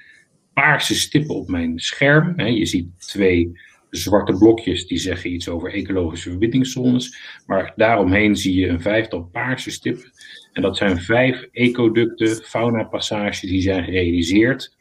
[0.53, 2.41] paarse stippen op mijn scherm.
[2.41, 3.51] je ziet twee
[3.91, 7.17] zwarte blokjes die zeggen iets over ecologische verbindingszones.
[7.45, 10.11] Maar daaromheen zie je een vijftal paarse stippen.
[10.53, 14.79] En dat zijn vijf ecoducten, faunapassages die zijn gerealiseerd.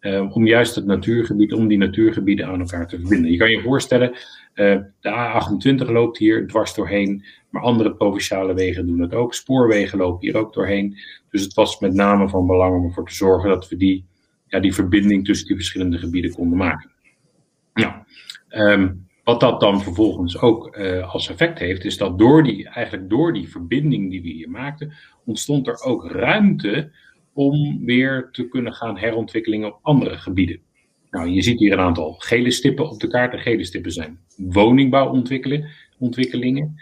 [0.00, 3.30] Uh, om juist het natuurgebied, om die natuurgebieden aan elkaar te verbinden.
[3.30, 4.10] Je kan je voorstellen,
[4.54, 9.34] uh, de A28 loopt hier dwars doorheen, maar andere provinciale wegen doen dat ook.
[9.34, 10.98] Spoorwegen lopen hier ook doorheen.
[11.30, 14.04] Dus het was met name van belang om ervoor te zorgen dat we die,
[14.46, 16.90] ja, die verbinding tussen die verschillende gebieden konden maken.
[17.74, 18.06] Ja.
[18.50, 23.10] Um, wat dat dan vervolgens ook uh, als effect heeft, is dat door die, eigenlijk
[23.10, 24.92] door die verbinding die we hier maakten,
[25.24, 26.92] ontstond er ook ruimte
[27.32, 30.60] om weer te kunnen gaan herontwikkelingen op andere gebieden.
[31.10, 33.32] Nou, je ziet hier een aantal gele stippen op de kaart.
[33.32, 36.74] De gele stippen zijn woningbouwontwikkelingen.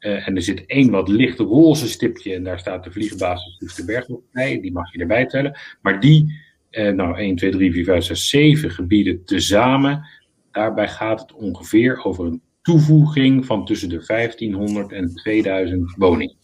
[0.00, 4.06] Uh, en er zit één wat licht roze stipje en daar staat de vliegbasis Oesterberg
[4.32, 4.60] bij.
[4.60, 5.58] Die mag je erbij tellen.
[5.82, 10.06] Maar die, uh, nou 1, 2, 3, 4, 5, 6, 7 gebieden tezamen,
[10.56, 16.36] Daarbij gaat het ongeveer over een toevoeging van tussen de 1500 en 2000 woningen.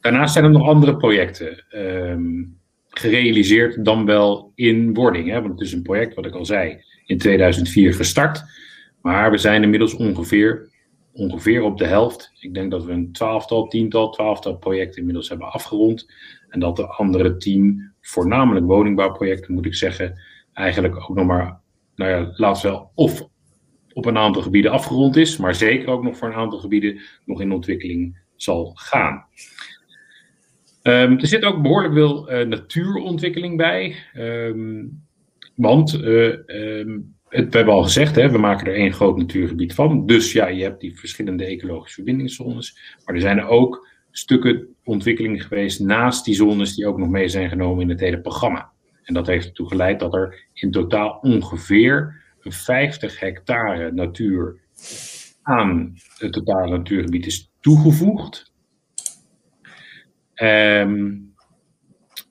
[0.00, 5.28] Daarnaast zijn er nog andere projecten um, gerealiseerd, dan wel in wording.
[5.28, 5.40] Hè?
[5.40, 8.44] Want het is een project, wat ik al zei, in 2004 gestart.
[9.02, 10.70] Maar we zijn inmiddels ongeveer,
[11.12, 12.32] ongeveer op de helft.
[12.40, 16.12] Ik denk dat we een twaalftal, tiental, twaalftal projecten inmiddels hebben afgerond.
[16.48, 20.20] En dat de andere tien, voornamelijk woningbouwprojecten moet ik zeggen,
[20.52, 21.64] eigenlijk ook nog maar
[21.96, 23.28] nou ja, laatst wel of
[23.92, 27.40] op een aantal gebieden afgerond is, maar zeker ook nog voor een aantal gebieden nog
[27.40, 29.26] in ontwikkeling zal gaan.
[30.82, 33.96] Um, er zit ook behoorlijk veel uh, natuurontwikkeling bij.
[34.16, 35.04] Um,
[35.54, 39.74] want uh, um, het, we hebben al gezegd, hè, we maken er één groot natuurgebied
[39.74, 40.06] van.
[40.06, 42.96] Dus ja, je hebt die verschillende ecologische verbindingszones.
[43.04, 47.28] Maar er zijn er ook stukken ontwikkeling geweest naast die zones die ook nog mee
[47.28, 48.72] zijn genomen in het hele programma.
[49.06, 54.60] En dat heeft ertoe geleid dat er in totaal ongeveer 50 hectare natuur
[55.42, 58.52] aan het totale natuurgebied is toegevoegd.
[60.34, 61.34] Um,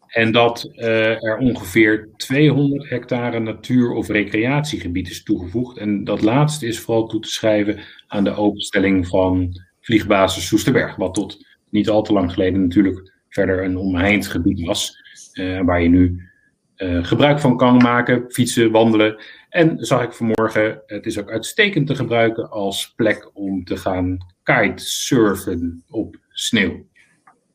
[0.08, 5.78] en dat uh, er ongeveer 200 hectare natuur- of recreatiegebied is toegevoegd.
[5.78, 10.96] En dat laatste is vooral toe te schrijven aan de openstelling van vliegbasis Soesterberg.
[10.96, 14.94] Wat tot niet al te lang geleden natuurlijk verder een omheind gebied was.
[15.34, 16.30] Uh, waar je nu
[16.78, 19.24] uh, gebruik van kan maken, fietsen, wandelen.
[19.50, 24.18] En zag ik vanmorgen, het is ook uitstekend te gebruiken als plek om te gaan
[24.44, 26.86] kitesurfen op sneeuw.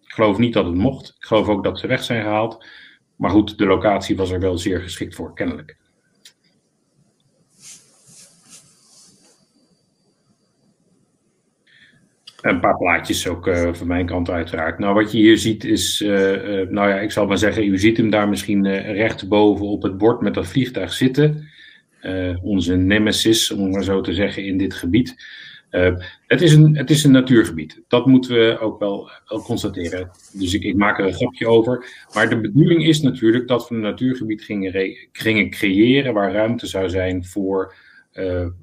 [0.02, 1.09] Ik geloof niet dat het mocht.
[1.09, 2.66] Ik geloof ook dat ze weg zijn gehaald.
[3.16, 5.76] Maar goed, de locatie was er wel zeer geschikt voor, kennelijk.
[12.42, 14.79] Een paar plaatjes ook uh, van mijn kant uiteraard.
[14.79, 17.79] Nou, wat je hier ziet is, uh, uh, nou ja, ik zal maar zeggen, u
[17.79, 21.48] ziet hem daar misschien rechtsboven op het bord met dat vliegtuig zitten.
[22.42, 25.24] onze nemesis, om maar zo te zeggen, in dit gebied.
[26.26, 27.81] het, is een, het is een natuurgebied.
[27.88, 30.11] Dat moeten we ook wel, wel constateren.
[30.33, 31.85] Dus ik, ik, maak er een grapje over.
[32.14, 36.88] Maar de bedoeling is natuurlijk dat we een natuurgebied gingen, gingen creëren waar ruimte zou
[36.88, 37.74] zijn voor,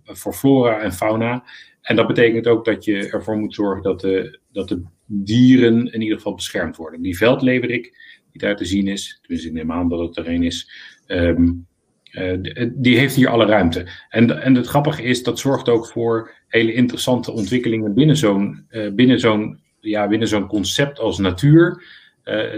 [0.04, 1.44] voor flora en fauna.
[1.88, 6.02] En dat betekent ook dat je ervoor moet zorgen dat de, dat de dieren in
[6.02, 7.02] ieder geval beschermd worden.
[7.02, 7.84] Die veldleverik
[8.32, 10.72] die daar te zien is, dus ik neem aan dat het er een is,
[11.08, 11.68] um,
[12.12, 12.38] uh,
[12.74, 13.86] die heeft hier alle ruimte.
[14.10, 18.94] En, en het grappige is, dat zorgt ook voor hele interessante ontwikkelingen binnen zo'n uh,
[18.94, 21.84] binnen zo'n ja, binnen zo'n concept als natuur.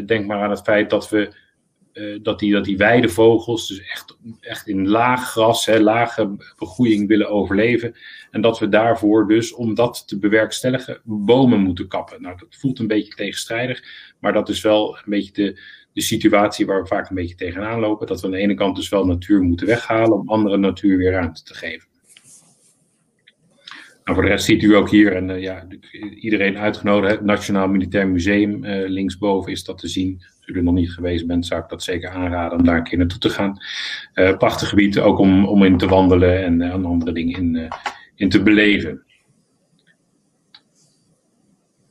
[0.06, 1.34] Denk maar aan het feit dat we
[1.94, 7.08] uh, dat, die, dat die weidevogels dus echt, echt in laag gras, hè, lage begroeiing
[7.08, 7.96] willen overleven.
[8.32, 12.22] En dat we daarvoor dus, om dat te bewerkstelligen, bomen moeten kappen.
[12.22, 13.84] Nou, dat voelt een beetje tegenstrijdig,
[14.20, 15.62] maar dat is wel een beetje de,
[15.94, 18.08] de situatie waar we vaak een beetje tegenaan lopen.
[18.08, 21.12] Dat we aan de ene kant dus wel natuur moeten weghalen om andere natuur weer
[21.12, 21.89] ruimte te geven.
[24.10, 25.68] Nou, voor de rest ziet u ook hier, en uh, ja,
[26.16, 30.74] iedereen uitgenodigd, het Nationaal Militair Museum, uh, linksboven is dat te zien u er nog
[30.74, 33.58] niet geweest bent, zou ik dat zeker aanraden om daar een keer naartoe te gaan.
[34.14, 37.72] Uh, prachtig gebied, ook om, om in te wandelen en andere dingen in,
[38.16, 39.04] in te beleven.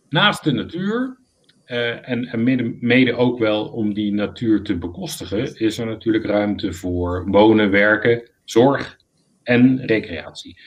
[0.09, 1.19] Naast de natuur,
[1.65, 6.73] en, en mede, mede, ook wel om die natuur te bekostigen, is er natuurlijk ruimte
[6.73, 8.99] voor wonen, werken, zorg
[9.43, 10.59] en recreatie.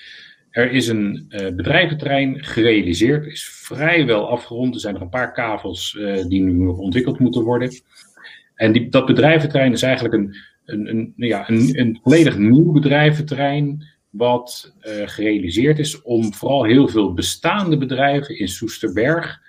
[0.52, 4.74] Er is een uh, bedrijventerrein gerealiseerd, is vrijwel afgerond.
[4.74, 7.70] Er zijn nog een paar kavels uh, die nu nog ontwikkeld moeten worden.
[8.56, 10.36] En die, dat bedrijventerrein is eigenlijk een,
[10.66, 13.90] een, een, ja, een, een volledig nieuw bedrijventerrein.
[14.10, 19.40] Wat uh, gerealiseerd is om vooral heel veel bestaande bedrijven in Soesterberg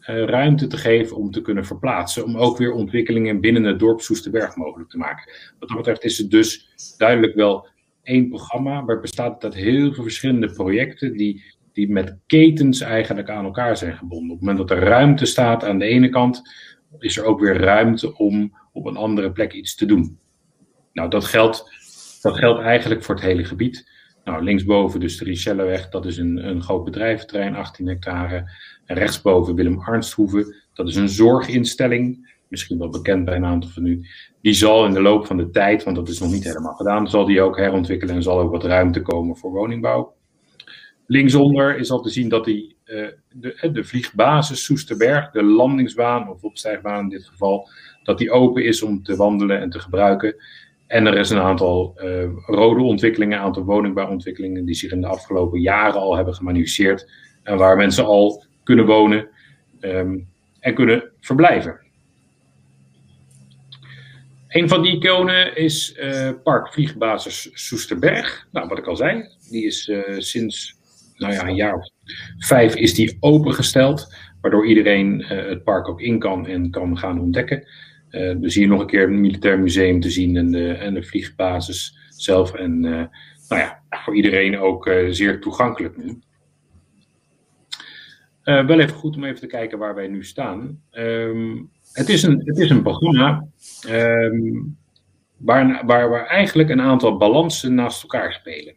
[0.00, 2.24] ruimte te geven om te kunnen verplaatsen.
[2.24, 5.32] Om ook weer ontwikkelingen binnen het dorp Soesterberg mogelijk te maken.
[5.58, 7.68] Wat dat betreft is het dus duidelijk wel
[8.08, 11.42] één programma, maar bestaat uit heel veel verschillende projecten die,
[11.72, 14.30] die met ketens eigenlijk aan elkaar zijn gebonden.
[14.30, 16.42] Op het moment dat er ruimte staat aan de ene kant,
[16.98, 20.18] is er ook weer ruimte om op een andere plek iets te doen.
[20.92, 21.64] Nou, dat geldt,
[22.22, 23.96] dat geldt eigenlijk voor het hele gebied.
[24.24, 28.50] Nou, linksboven dus de Richelleweg, dat is een, een groot bedrijventerrein, 18 hectare.
[28.84, 33.86] En rechtsboven Willem Arnsthoeve, dat is een zorginstelling, misschien wel bekend bij een aantal van
[33.86, 34.06] u.
[34.40, 37.10] Die zal in de loop van de tijd, want dat is nog niet helemaal gedaan,
[37.10, 40.16] zal die ook herontwikkelen en zal ook wat ruimte komen voor woningbouw.
[41.06, 46.28] Linksonder is al te zien dat die, uh, de, eh, de vliegbasis Soesterberg, de landingsbaan
[46.28, 47.68] of opstijgbaan in dit geval,
[48.02, 50.36] dat die open is om te wandelen en te gebruiken.
[50.86, 55.06] En er is een aantal uh, rode ontwikkelingen, een aantal woningbouwontwikkelingen die zich in de
[55.06, 57.10] afgelopen jaren al hebben gemanifesteerd.
[57.42, 59.28] En waar mensen al kunnen wonen
[59.80, 60.28] um,
[60.60, 61.80] en kunnen verblijven.
[64.48, 68.48] Een van die iconen is uh, Park Vliegbasis Soesterberg.
[68.52, 70.76] Nou, wat ik al zei, die is uh, sinds
[71.16, 71.90] nou ja, een jaar of
[72.38, 74.14] vijf is die opengesteld.
[74.40, 77.68] Waardoor iedereen het park ook in kan en kan gaan ontdekken.
[78.40, 81.98] Dus hier nog een keer het Militair Museum te zien en de, en de vliegbasis
[82.08, 82.54] zelf.
[82.54, 83.10] En nou
[83.48, 86.18] ja, voor iedereen ook zeer toegankelijk nu.
[88.42, 90.82] wel even goed om even te kijken waar wij nu staan.
[90.92, 93.46] Um, het, is een, het is een programma
[93.88, 94.76] um,
[95.36, 98.74] waar, waar, waar eigenlijk een aantal balansen naast elkaar spelen.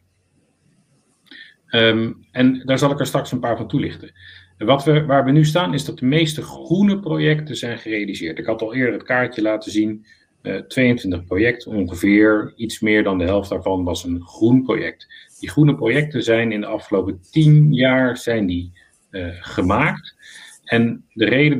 [1.69, 4.12] Um, en daar zal ik er straks een paar van toelichten.
[4.58, 8.39] Wat we, waar we nu staan is dat de meeste groene projecten zijn gerealiseerd.
[8.39, 10.06] Ik had al eerder het kaartje laten zien.
[10.41, 15.08] Uh, eh, 22 projecten, ongeveer iets meer dan de helft daarvan was een groen project.
[15.39, 18.71] Die groene projecten zijn in de afgelopen 10 jaar zijn die,
[19.12, 20.15] uh, gemaakt.
[20.63, 21.60] En de reden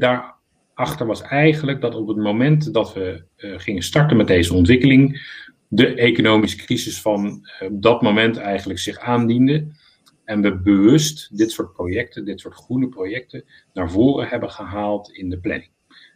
[0.82, 5.22] daarachter was eigenlijk dat op het moment dat we uh, gingen starten met deze ontwikkeling,
[5.67, 9.67] de economische crisis van dat moment eigenlijk zich aandiende.
[10.26, 15.30] En we bewust dit soort projecten, dit soort groene projecten, naar voren hebben gehaald in
[15.30, 15.70] de planning.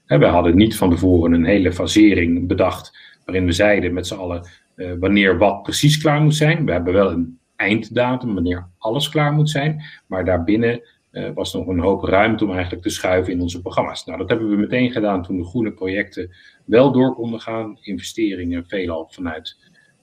[0.06, 4.48] We hadden niet van tevoren een hele fasering bedacht waarin we zeiden met z'n allen
[4.76, 6.66] uh, wanneer wat precies klaar moet zijn.
[6.66, 10.82] We hebben wel een einddatum wanneer alles klaar moet zijn, maar daarbinnen
[11.16, 14.06] uh, was nog een hoop ruimte om eigenlijk te schuiven in onze programma's.
[14.06, 16.32] Nou, dat hebben we meteen gedaan toen de groene projecten
[16.66, 17.78] wel door konden gaan.
[17.82, 19.58] Investeringen veelal vanuit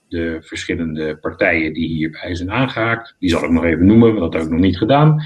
[0.07, 3.15] de verschillende partijen die hierbij zijn aangehaakt.
[3.19, 5.23] Die zal ik nog even noemen, want dat heb ik nog niet gedaan.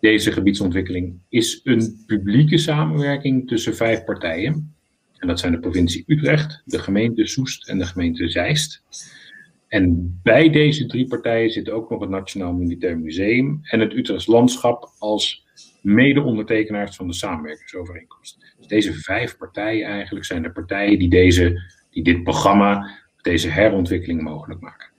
[0.00, 4.74] Deze gebiedsontwikkeling is een publieke samenwerking tussen vijf partijen.
[5.18, 8.82] En dat zijn de provincie Utrecht, de gemeente Soest en de gemeente Zeist.
[9.70, 14.26] En bij deze drie partijen zit ook nog het Nationaal Militair Museum en het Utrechts
[14.26, 15.46] Landschap als
[15.82, 18.54] mede-ondertekenaars van de samenwerkingsovereenkomst.
[18.58, 24.22] Dus deze vijf partijen eigenlijk zijn de partijen die, deze, die dit programma deze herontwikkeling
[24.22, 24.90] mogelijk maken.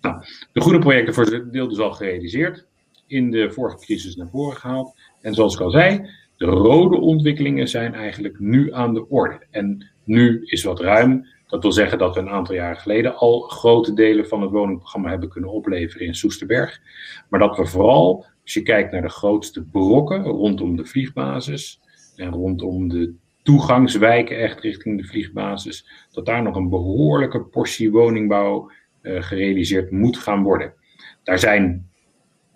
[0.00, 2.66] Nou, de groene projecten voor het deel dus al gerealiseerd,
[3.06, 4.94] in de vorige crisis naar voren gehaald.
[5.20, 9.46] En zoals ik al zei, de rode ontwikkelingen zijn eigenlijk nu aan de orde.
[9.50, 11.26] En nu is wat ruim.
[11.50, 15.08] Dat wil zeggen dat we een aantal jaren geleden al grote delen van het woningprogramma
[15.08, 16.80] hebben kunnen opleveren in Soesterberg.
[17.28, 21.80] Maar dat we vooral, als je kijkt naar de grootste brokken rondom de vliegbasis
[22.16, 28.70] en rondom de toegangswijken echt richting de vliegbasis, dat daar nog een behoorlijke portie woningbouw
[29.02, 30.74] uh, gerealiseerd moet gaan worden.
[31.22, 31.90] Daar zijn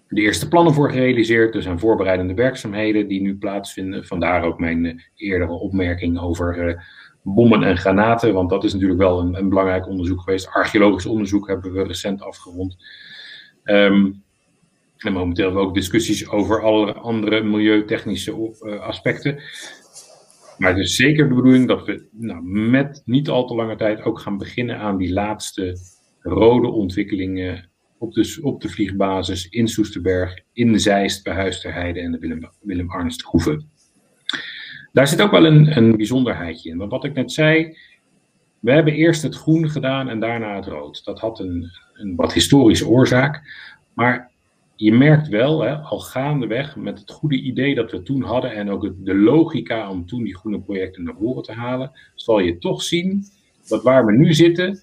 [0.09, 4.05] de eerste plannen voor gerealiseerd, er zijn voorbereidende werkzaamheden die nu plaatsvinden.
[4.07, 6.81] Vandaar ook mijn uh, eerdere opmerking over uh,
[7.25, 10.49] bommen en granaten, want dat is natuurlijk wel een, een, belangrijk onderzoek geweest.
[10.49, 12.77] Archeologisch onderzoek hebben we recent afgerond.
[13.65, 14.23] Um,
[14.99, 19.43] en momenteel hebben we ook discussies over alle andere milieutechnische aspecten.
[20.59, 24.03] Maar het is zeker de bedoeling dat we nou, met niet al te lange tijd
[24.03, 25.79] ook gaan beginnen aan die laatste
[26.21, 32.01] rode ontwikkelingen op de, op de vliegbasis in Soesterberg, in Zeist, bij Huis ter Heide
[32.01, 33.65] en de Willem, Willem Arnst Groeve.
[34.95, 36.79] Daar zit ook wel een, een bijzonderheidje in.
[36.79, 37.77] Want wat ik net zei,
[38.61, 41.05] we hebben eerst het groen gedaan en daarna het rood.
[41.05, 43.43] Dat had een, een wat historische oorzaak.
[43.95, 44.31] Maar
[44.77, 48.71] je merkt wel, hè, al gaandeweg, met het goede idee dat we toen hadden en
[48.71, 52.83] ook de logica om toen die groene projecten naar voren te halen, zal je toch
[52.83, 53.25] zien
[53.69, 54.81] dat waar we nu zitten,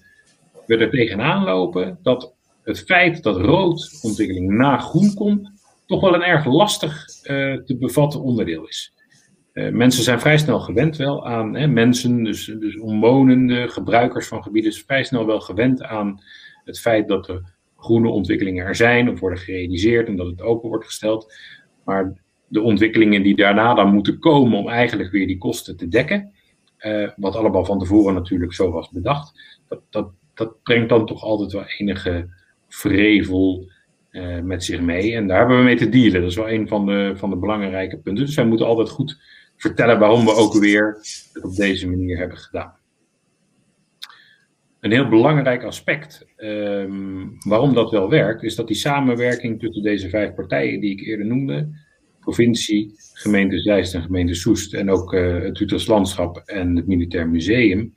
[0.66, 5.50] we er tegenaan lopen dat het feit dat rood ontwikkeling na groen komt,
[5.86, 8.92] toch wel een erg lastig uh, te bevatten onderdeel is.
[9.52, 14.42] Uh, mensen zijn vrij snel gewend wel aan, hè, mensen, dus, dus omwonenden, gebruikers van
[14.42, 16.22] gebieden, vrij snel wel gewend aan
[16.64, 20.68] het feit dat er groene ontwikkelingen er zijn of worden gerealiseerd en dat het open
[20.68, 21.34] wordt gesteld.
[21.84, 22.12] Maar
[22.48, 26.32] de ontwikkelingen die daarna dan moeten komen om eigenlijk weer die kosten te dekken,
[26.78, 31.22] uh, wat allemaal van tevoren natuurlijk zo was bedacht, dat, dat, dat brengt dan toch
[31.22, 32.28] altijd wel enige
[32.68, 33.70] vrevel
[34.10, 35.14] uh, met zich mee.
[35.14, 36.20] En daar hebben we mee te dealen.
[36.20, 38.26] Dat is wel een van de, van de belangrijke punten.
[38.26, 39.20] Dus wij moeten altijd goed
[39.62, 40.98] vertellen waarom we ook weer
[41.42, 42.74] op deze manier hebben gedaan.
[44.80, 50.08] Een heel belangrijk aspect um, waarom dat wel werkt, is dat die samenwerking tussen deze
[50.08, 51.68] vijf partijen die ik eerder noemde,
[52.20, 57.28] provincie, gemeente Zeist en gemeente Soest en ook uh, het Utrechts Landschap en het Militair
[57.28, 57.94] Museum,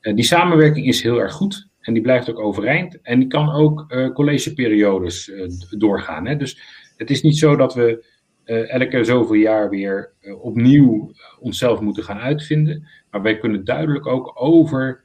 [0.00, 1.66] uh, die samenwerking is heel erg goed.
[1.80, 3.00] En die blijft ook overeind.
[3.02, 5.32] En die kan ook uh, collegeperiodes
[5.70, 6.26] doorgaan.
[6.26, 6.36] Hè?
[6.36, 6.60] Dus
[6.96, 8.04] het is niet zo dat we
[8.48, 12.88] uh, elke zoveel jaar weer opnieuw onszelf moeten gaan uitvinden.
[13.10, 15.00] Maar wij kunnen duidelijk ook over,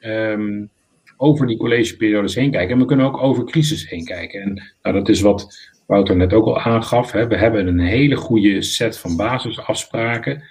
[0.00, 0.70] um,
[1.16, 2.72] over die collegeperiodes heen kijken.
[2.74, 4.40] En we kunnen ook over crisis heen kijken.
[4.40, 7.12] En nou, dat is wat Wouter net ook al aangaf.
[7.12, 7.26] Hè?
[7.26, 10.42] We hebben een hele goede set van basisafspraken.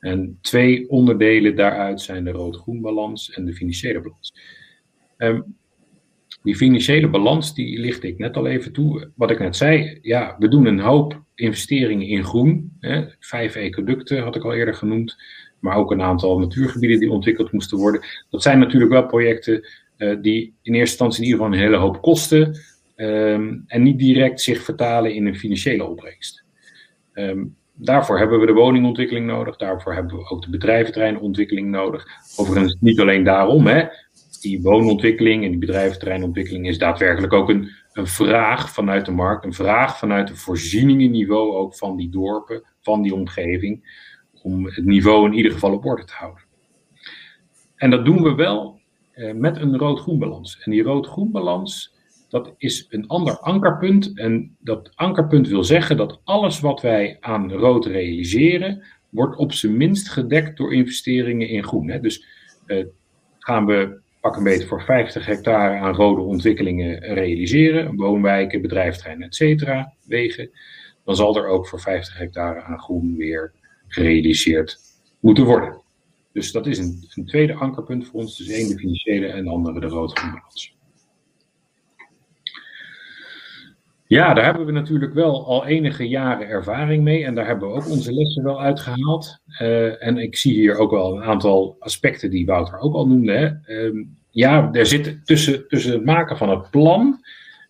[0.00, 4.34] En twee onderdelen daaruit zijn de rood-groen balans en de financiële balans.
[5.18, 5.56] Um,
[6.42, 9.10] die financiële balans, die licht ik net al even toe.
[9.14, 12.76] Wat ik net zei, ja, we doen een hoop investeringen in groen.
[12.80, 13.04] Hè.
[13.20, 15.16] Vijf ecoducten had ik al eerder genoemd.
[15.58, 18.06] Maar ook een aantal natuurgebieden die ontwikkeld moesten worden.
[18.30, 19.68] Dat zijn natuurlijk wel projecten
[19.98, 22.58] uh, die in eerste instantie in ieder geval een hele hoop kosten.
[22.96, 26.44] Um, en niet direct zich vertalen in een financiële opbrengst.
[27.14, 29.56] Um, daarvoor hebben we de woningontwikkeling nodig.
[29.56, 32.06] Daarvoor hebben we ook de bedrijventerreinontwikkeling nodig.
[32.36, 33.86] Overigens niet alleen daarom, hè
[34.40, 39.52] die woonontwikkeling en die bedrijventerreinontwikkeling is daadwerkelijk ook een, een vraag vanuit de markt, een
[39.52, 44.04] vraag vanuit het voorzieningenniveau ook van die dorpen, van die omgeving,
[44.42, 46.42] om het niveau in ieder geval op orde te houden.
[47.76, 48.80] En dat doen we wel
[49.12, 50.60] eh, met een rood-groen balans.
[50.60, 51.94] En die rood-groen balans,
[52.28, 54.18] dat is een ander ankerpunt.
[54.18, 59.76] En dat ankerpunt wil zeggen dat alles wat wij aan rood realiseren, wordt op zijn
[59.76, 61.90] minst gedekt door investeringen in groen.
[61.90, 62.00] Hè.
[62.00, 62.26] Dus
[62.66, 62.84] eh,
[63.38, 69.34] gaan we pak een beetje voor 50 hectare aan rode ontwikkelingen realiseren, woonwijken, bedrijfterreinen, et
[69.34, 70.50] cetera, wegen,
[71.04, 73.52] dan zal er ook voor 50 hectare aan groen weer
[73.88, 74.78] gerealiseerd
[75.20, 75.82] moeten worden.
[76.32, 78.36] Dus dat is een, een tweede ankerpunt voor ons.
[78.36, 80.42] Dus één de financiële en de andere de rood-groen.
[84.08, 87.74] Ja, daar hebben we natuurlijk wel al enige jaren ervaring mee en daar hebben we
[87.74, 89.38] ook onze lessen wel uitgehaald.
[89.62, 93.32] Uh, en ik zie hier ook wel een aantal aspecten die Wouter ook al noemde.
[93.32, 93.86] Hè.
[93.86, 97.20] Uh, ja, er zit tussen, tussen het maken van het plan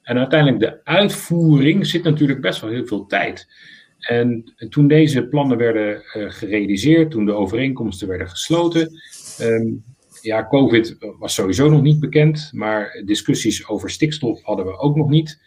[0.02, 3.48] en uiteindelijk de uitvoering zit natuurlijk best wel heel veel tijd.
[3.98, 9.00] En toen deze plannen werden uh, gerealiseerd, toen de overeenkomsten werden gesloten,
[9.40, 9.84] um,
[10.22, 15.08] ja, COVID was sowieso nog niet bekend, maar discussies over stikstof hadden we ook nog
[15.08, 15.40] niet.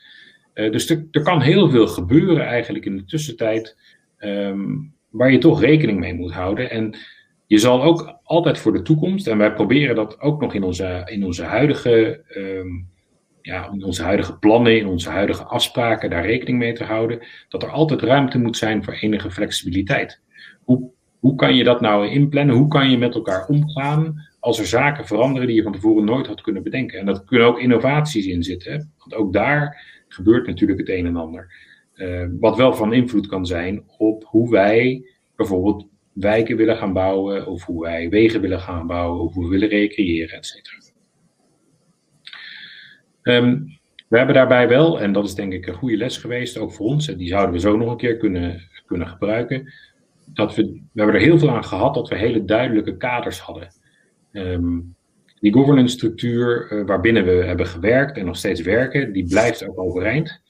[0.53, 3.77] Uh, dus er, kan heel veel gebeuren eigenlijk in de tussentijd,
[4.19, 6.69] um, waar je toch rekening mee moet houden.
[6.69, 6.95] En
[7.47, 11.01] je zal ook altijd voor de toekomst, en wij proberen dat ook nog in onze,
[11.05, 12.23] in onze huidige.
[12.37, 12.89] Um,
[13.41, 17.63] ja, in onze huidige plannen, in onze huidige afspraken, daar rekening mee te houden, dat
[17.63, 20.21] er altijd ruimte moet zijn voor enige flexibiliteit.
[20.63, 22.55] Hoe, hoe kan je dat nou inplannen?
[22.55, 26.27] Hoe kan je met elkaar omgaan als er zaken veranderen die je van tevoren nooit
[26.27, 26.99] had kunnen bedenken?
[26.99, 29.83] En dat kunnen ook innovaties in zitten, want ook daar
[30.13, 31.69] gebeurt natuurlijk het een en ander.
[31.95, 35.05] Uh, wat wel van invloed kan zijn op hoe wij
[35.35, 39.49] bijvoorbeeld wijken willen gaan bouwen, of hoe wij wegen willen gaan bouwen, of hoe we
[39.49, 40.77] willen recreëren, et cetera.
[43.23, 46.71] Um, we hebben daarbij wel, en dat is denk ik een goede les geweest, ook
[46.71, 49.73] voor ons, en die zouden we zo nog een keer kunnen, kunnen gebruiken,
[50.25, 53.67] dat we, we hebben er heel veel aan gehad dat we hele duidelijke kaders hadden.
[54.31, 54.95] Um,
[55.41, 59.79] die governance structuur uh, waarbinnen we hebben gewerkt en nog steeds werken, die blijft ook
[59.79, 60.41] overeind.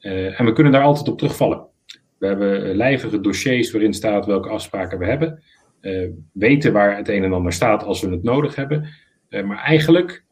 [0.00, 1.66] Uh, en we kunnen daar altijd op terugvallen.
[2.18, 5.42] We hebben lijvige dossiers waarin staat welke afspraken we hebben.
[6.32, 8.88] Weten waar het een en ander staat als we het nodig hebben.
[9.28, 10.24] maar eigenlijk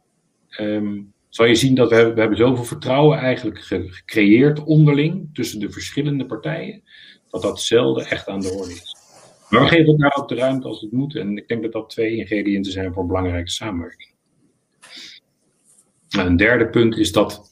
[0.60, 5.70] um, zal je zien dat we we hebben zoveel vertrouwen eigenlijk gecreëerd onderling tussen de
[5.70, 6.82] verschillende partijen,
[7.30, 8.95] dat dat zelden echt aan de orde is.
[9.50, 11.14] Maar we geven elkaar ook de ruimte als het moet.
[11.14, 14.10] En ik denk dat dat twee ingrediënten zijn voor belangrijke samenwerking.
[16.08, 17.50] Nou, een derde punt is dat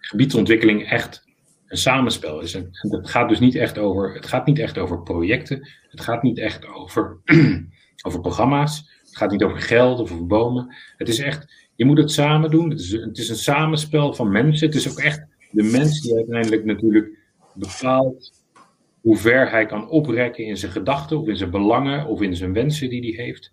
[0.00, 1.24] gebiedsontwikkeling echt
[1.66, 2.54] een samenspel is.
[2.54, 5.68] En het gaat dus niet echt over, het gaat niet echt over projecten.
[5.88, 7.20] Het gaat niet echt over,
[8.06, 8.92] over programma's.
[9.04, 10.74] Het gaat niet over geld of over bomen.
[10.96, 12.70] Het is echt, je moet het samen doen.
[12.70, 14.66] Het is, het is een samenspel van mensen.
[14.66, 17.18] Het is ook echt de mens die uiteindelijk natuurlijk
[17.54, 18.43] bepaalt
[19.04, 22.52] hoe ver hij kan oprekken in zijn gedachten of in zijn belangen of in zijn
[22.52, 23.50] wensen die hij heeft.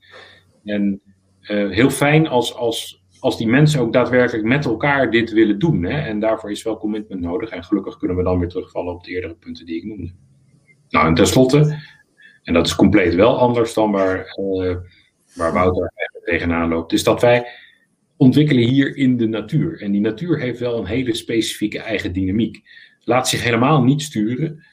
[0.63, 1.01] En
[1.41, 5.83] uh, heel fijn als, als, als die mensen ook daadwerkelijk met elkaar dit willen doen.
[5.83, 5.99] Hè?
[5.99, 7.49] En daarvoor is wel commitment nodig.
[7.49, 10.11] En gelukkig kunnen we dan weer terugvallen op de eerdere punten die ik noemde.
[10.89, 11.79] Nou, en tenslotte,
[12.43, 14.75] en dat is compleet wel anders dan waar, uh,
[15.35, 15.93] waar Wouter
[16.23, 17.47] tegenaan loopt, is dat wij
[18.17, 19.81] ontwikkelen hier in de natuur.
[19.81, 22.61] En die natuur heeft wel een hele specifieke eigen dynamiek.
[23.03, 24.63] Laat zich helemaal niet sturen,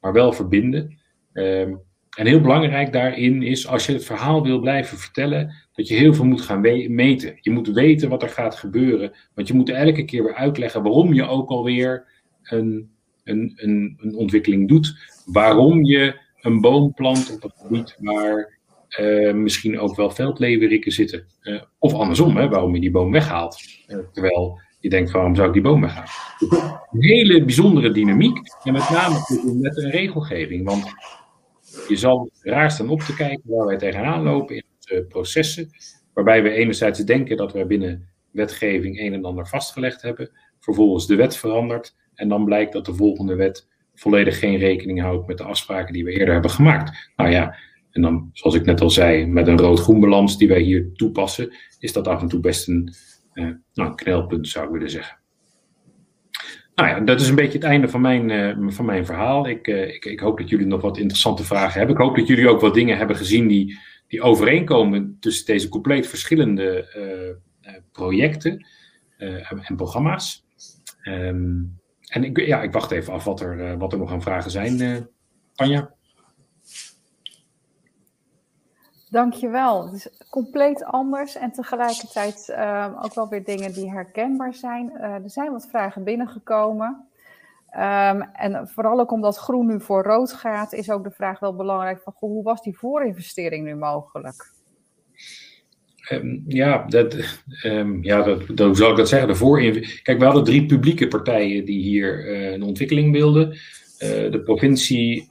[0.00, 0.98] maar wel verbinden.
[1.32, 1.80] Um,
[2.16, 6.14] en heel belangrijk daarin is, als je het verhaal wil blijven vertellen, dat je heel
[6.14, 7.38] veel moet gaan meten.
[7.40, 11.12] Je moet weten wat er gaat gebeuren, want je moet elke keer weer uitleggen waarom
[11.12, 12.06] je ook alweer
[12.42, 12.90] een,
[13.24, 14.96] een, een, een ontwikkeling doet.
[15.24, 18.58] Waarom je een boom plant op een gebied waar
[19.00, 21.26] uh, misschien ook wel veldleverikken zitten.
[21.42, 23.60] Uh, of andersom, hè, waarom je die boom weghaalt.
[24.12, 26.08] Terwijl je denkt, waarom zou ik die boom weghalen?
[26.90, 28.38] Een hele bijzondere dynamiek.
[28.62, 29.14] En met name
[29.60, 30.64] met een regelgeving.
[30.64, 30.84] Want
[31.88, 35.70] je zal raar staan op te kijken waar wij tegenaan lopen in onze processen.
[36.14, 40.30] Waarbij we enerzijds denken dat we binnen wetgeving een en ander vastgelegd hebben.
[40.60, 41.96] Vervolgens de wet verandert.
[42.14, 46.04] En dan blijkt dat de volgende wet volledig geen rekening houdt met de afspraken die
[46.04, 47.10] we eerder hebben gemaakt.
[47.16, 47.56] Nou ja,
[47.90, 51.54] en dan, zoals ik net al zei, met een rood-groen balans die wij hier toepassen,
[51.78, 52.94] is dat af en toe best een,
[53.34, 55.20] nou, een knelpunt, zou ik willen zeggen.
[56.74, 59.48] Nou ja, dat is een beetje het einde van mijn, uh, van mijn verhaal.
[59.48, 61.96] Ik, uh, ik, ik, hoop dat jullie nog wat interessante vragen hebben.
[61.96, 63.78] Ik hoop dat jullie ook wat dingen hebben gezien die,
[64.08, 67.40] die overeenkomen tussen deze compleet verschillende
[67.92, 68.66] projecten
[69.66, 70.44] en programma's.
[71.04, 74.50] Um, en ik, ja, ik wacht even af wat er, wat er nog aan vragen
[74.50, 75.08] zijn.
[75.54, 75.94] Anja?
[79.12, 79.84] Dankjewel.
[79.84, 84.92] Het is compleet anders en tegelijkertijd uh, ook wel weer dingen die herkenbaar zijn.
[84.96, 87.06] Uh, er zijn wat vragen binnengekomen.
[87.76, 91.56] Um, en vooral ook omdat groen nu voor rood gaat, is ook de vraag wel
[91.56, 94.52] belangrijk van goh, hoe was die voorinvestering nu mogelijk?
[96.10, 97.16] Um, ja, dat,
[98.00, 99.28] ja dat, dat, hoe zal ik dat zeggen?
[99.28, 100.00] De.
[100.02, 103.58] Kijk, we hadden drie publieke partijen die hier uh, een ontwikkeling wilden.
[104.30, 105.26] de provincie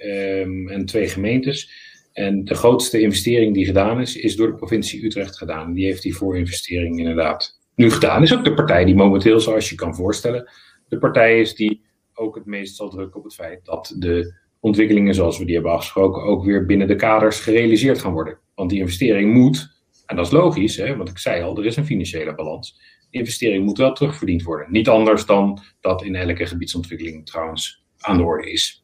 [0.67, 1.90] en twee gemeentes.
[2.21, 5.73] En de grootste investering die gedaan is, is door de provincie Utrecht gedaan.
[5.73, 8.23] Die heeft die voorinvestering inderdaad nu gedaan.
[8.23, 10.51] Is ook de partij die momenteel, zoals je kan voorstellen,
[10.87, 11.81] de partij is die
[12.13, 15.71] ook het meest zal drukken op het feit dat de ontwikkelingen zoals we die hebben
[15.71, 18.37] afgesproken ook weer binnen de kaders gerealiseerd gaan worden.
[18.55, 21.75] Want die investering moet, en dat is logisch, hè, want ik zei al, er is
[21.75, 22.79] een financiële balans.
[23.09, 24.71] Die investering moet wel terugverdiend worden.
[24.71, 28.80] Niet anders dan dat in elke gebiedsontwikkeling trouwens aan de orde is.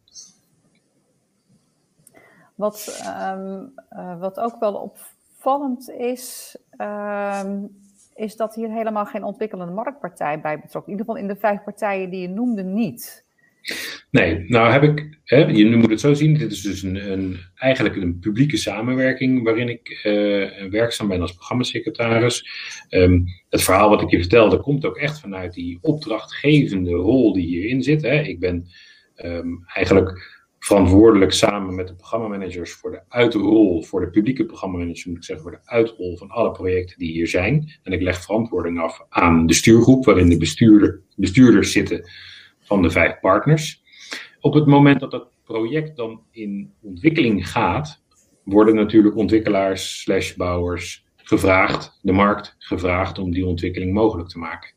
[2.58, 3.04] Wat,
[3.34, 7.70] um, uh, wat ook wel opvallend is, um,
[8.16, 10.92] is dat hier helemaal geen ontwikkelende marktpartij bij betrokken.
[10.94, 13.26] In ieder geval in de vijf partijen die je noemde niet.
[14.12, 17.38] Nee, nou heb ik, hè, je moet het zo zien, dit is dus een, een
[17.56, 22.50] eigenlijk een publieke samenwerking waarin ik uh, werkzaam ben als programmasecretaris.
[22.90, 27.46] Um, het verhaal wat ik je vertelde komt ook echt vanuit die opdrachtgevende rol die
[27.46, 28.02] hierin zit.
[28.02, 28.22] Hè.
[28.22, 28.68] Ik ben
[29.74, 30.37] eigenlijk
[30.68, 35.46] verantwoordelijk samen met de programmamanagers voor de uitrol, voor de publieke programmamanagers moet ik zeggen,
[35.46, 37.72] voor de uitrol van alle projecten die hier zijn.
[37.84, 42.10] En ik leg verantwoording af aan de stuurgroep, waarin de bestuurder, bestuurders zitten
[42.60, 43.84] van de vijf partners.
[44.40, 48.04] Op het moment dat dat project dan in ontwikkeling gaat,
[48.44, 54.74] worden natuurlijk ontwikkelaars slash bouwers gevraagd, de markt gevraagd om die ontwikkeling mogelijk te maken.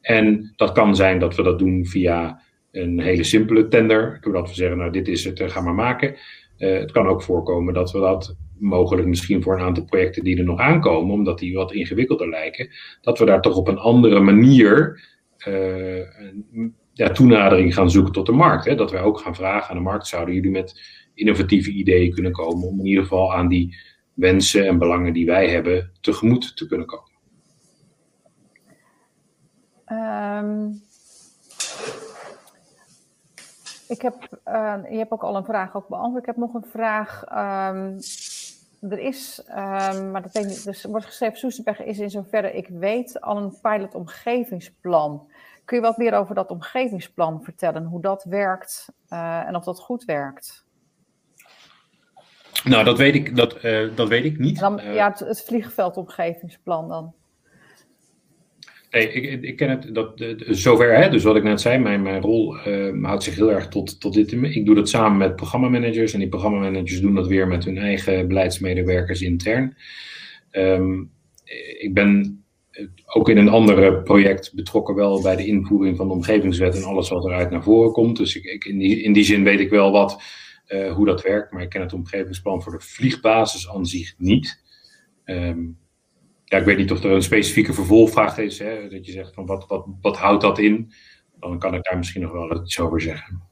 [0.00, 2.44] En dat kan zijn dat we dat doen via
[2.76, 6.16] een hele simpele tender, doordat we zeggen, nou dit is het, eh, ga maar maken.
[6.58, 10.38] Uh, het kan ook voorkomen dat we dat mogelijk misschien voor een aantal projecten die
[10.38, 12.68] er nog aankomen, omdat die wat ingewikkelder lijken,
[13.00, 15.00] dat we daar toch op een andere manier
[15.38, 18.64] een, ja, toenadering gaan zoeken tot de markt.
[18.64, 18.74] Hè?
[18.74, 20.80] Dat wij ook gaan vragen aan de markt, zouden jullie met
[21.14, 23.76] innovatieve ideeën kunnen komen om in ieder geval aan die
[24.14, 27.14] wensen en belangen die wij hebben tegemoet te kunnen komen?
[29.86, 30.85] Um,
[33.88, 34.14] ik heb,
[34.48, 36.20] uh, je hebt ook al een vraag ook beantwoord.
[36.20, 37.24] Ik heb nog een vraag.
[37.30, 37.98] Um,
[38.90, 42.68] er is, um, maar dat weet ik, dus wordt geschreven, Soesterberg is in zoverre ik
[42.68, 45.30] weet al een pilot omgevingsplan.
[45.64, 47.84] Kun je wat meer over dat omgevingsplan vertellen?
[47.84, 50.64] Hoe dat werkt uh, en of dat goed werkt?
[52.64, 54.58] Nou, dat weet ik, dat, uh, dat weet ik niet.
[54.58, 57.14] Dan, ja, het, het vliegveldomgevingsplan dan.
[58.90, 62.20] Nee, ik, ik ken het dat, zover, hè, dus wat ik net zei, mijn, mijn
[62.20, 64.32] rol uh, houdt zich heel erg tot, tot dit.
[64.32, 68.28] Ik doe dat samen met programmamanagers en die programmamanagers doen dat weer met hun eigen
[68.28, 69.76] beleidsmedewerkers intern.
[70.52, 71.10] Um,
[71.78, 72.44] ik ben
[73.06, 77.08] ook in een ander project betrokken wel bij de invoering van de omgevingswet en alles
[77.08, 78.16] wat eruit naar voren komt.
[78.16, 80.22] Dus ik, ik in, die, in die zin weet ik wel wat,
[80.68, 84.62] uh, hoe dat werkt, maar ik ken het omgevingsplan voor de vliegbasis aan zich niet.
[85.24, 85.78] Um,
[86.48, 88.58] ja, ik weet niet of er een specifieke vervolgvraag is.
[88.58, 90.92] Hè, dat je zegt van wat, wat, wat houdt dat in?
[91.38, 93.42] Dan kan ik daar misschien nog wel iets over zeggen.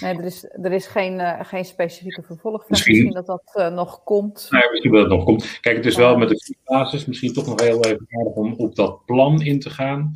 [0.00, 2.68] Nee, er is, er is geen, uh, geen specifieke vervolgvraag.
[2.68, 4.48] Misschien, misschien dat dat uh, nog komt.
[4.50, 5.58] Nee, misschien dat het nog komt.
[5.60, 8.74] Kijk, het is wel met de basis misschien toch nog heel even aardig om op
[8.74, 10.12] dat plan in te gaan.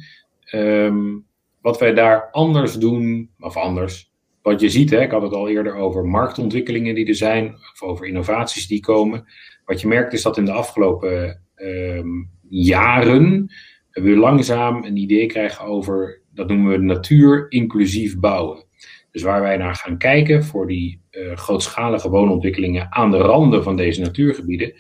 [0.53, 1.27] Um,
[1.61, 4.13] wat wij daar anders doen, of anders.
[4.43, 7.83] Wat je ziet, hè, ik had het al eerder over marktontwikkelingen die er zijn, of
[7.83, 9.27] over innovaties die komen.
[9.65, 13.51] Wat je merkt is dat in de afgelopen um, jaren
[13.91, 18.65] we langzaam een idee krijgen over, dat noemen we natuur inclusief bouwen.
[19.11, 23.77] Dus waar wij naar gaan kijken voor die uh, grootschalige woonontwikkelingen aan de randen van
[23.77, 24.75] deze natuurgebieden,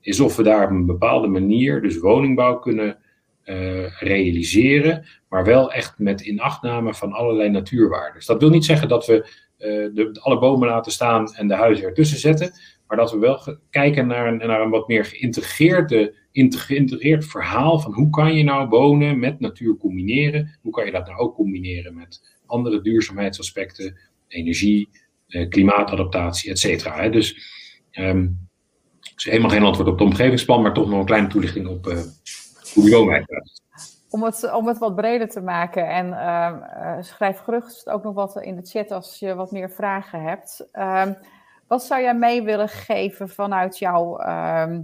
[0.00, 2.98] is of we daar op een bepaalde manier dus woningbouw kunnen
[3.44, 8.22] uh, realiseren, maar wel echt met inachtname van allerlei natuurwaarden.
[8.26, 9.14] Dat wil niet zeggen dat we
[9.58, 12.52] uh, de, alle bomen laten staan en de huizen ertussen zetten,
[12.86, 17.92] maar dat we wel kijken naar een, naar een wat meer geïntegreerde, geïntegreerd verhaal van
[17.92, 21.94] hoe kan je nou wonen met natuur combineren, hoe kan je dat nou ook combineren
[21.94, 24.88] met andere duurzaamheidsaspecten, energie,
[25.28, 27.08] uh, klimaatadaptatie, et cetera.
[27.08, 27.36] Dus
[27.92, 28.48] um,
[29.16, 31.98] is helemaal geen antwoord op het omgevingsplan, maar toch nog een kleine toelichting op uh,
[32.74, 33.24] hoe
[34.10, 38.42] om het, om het wat breder te maken en uh, schrijf gerust ook nog wat
[38.42, 40.68] in de chat als je wat meer vragen hebt.
[40.72, 41.06] Uh,
[41.66, 44.78] wat zou jij mee willen geven vanuit jouw, uh,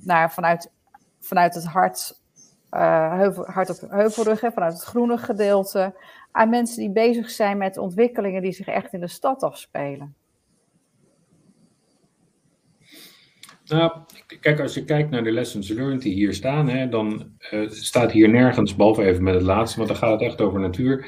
[0.00, 0.72] nou, vanuit,
[1.20, 2.20] vanuit het hart,
[2.70, 5.94] heuvel, hart op heuvelrug, vanuit het groene gedeelte,
[6.32, 10.14] aan mensen die bezig zijn met ontwikkelingen die zich echt in de stad afspelen?
[13.66, 13.92] Nou,
[14.40, 18.12] kijk, als je kijkt naar de lessons learned die hier staan, hè, dan uh, staat
[18.12, 21.06] hier nergens, behalve even met het laatste, want dan gaat het echt over natuur,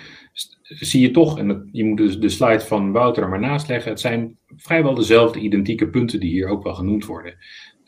[0.62, 3.68] zie je toch, en dat, je moet dus de slide van Wouter er maar naast
[3.68, 7.34] leggen, het zijn vrijwel dezelfde identieke punten die hier ook wel genoemd worden.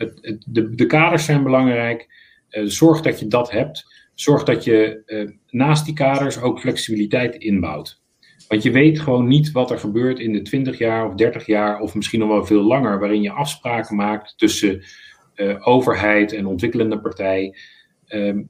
[0.08, 2.08] Het, de, de, kaders zijn belangrijk,
[2.50, 3.84] uh, zorg dat je dat hebt,
[4.14, 8.02] zorg dat je uh, naast die kaders ook flexibiliteit inbouwt.
[8.48, 11.80] Want je weet gewoon niet wat er gebeurt in de 20 jaar of 30 jaar,
[11.80, 14.82] of misschien nog wel veel langer, waarin je afspraken maakt tussen
[15.34, 17.56] uh, overheid en ontwikkelende partij.
[18.08, 18.48] Um,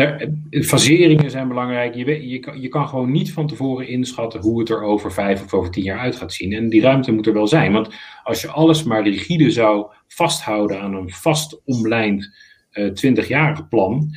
[0.00, 1.94] er, faseringen zijn belangrijk.
[1.94, 5.44] Je, je, kan, je kan gewoon niet van tevoren inschatten hoe het er over vijf
[5.44, 6.52] of over tien jaar uit gaat zien.
[6.52, 7.72] En die ruimte moet er wel zijn.
[7.72, 7.88] Want
[8.24, 12.34] als je alles maar rigide zou vasthouden aan een vast omlijnd
[12.72, 14.10] uh, 20-jarige plan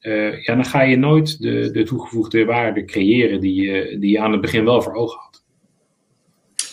[0.00, 4.20] uh, ja, dan ga je nooit de, de toegevoegde waarde creëren die je, die je
[4.20, 5.42] aan het begin wel voor ogen had.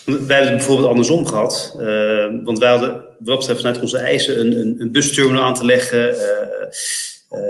[0.04, 1.76] Wij hebben het bijvoorbeeld andersom gehad.
[1.80, 5.64] Uh, want wij hadden wat betreft vanuit onze eisen een, een, een busterminal aan te
[5.64, 6.20] leggen, uh,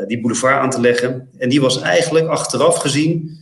[0.06, 1.28] die boulevard aan te leggen.
[1.38, 3.38] En die was eigenlijk achteraf gezien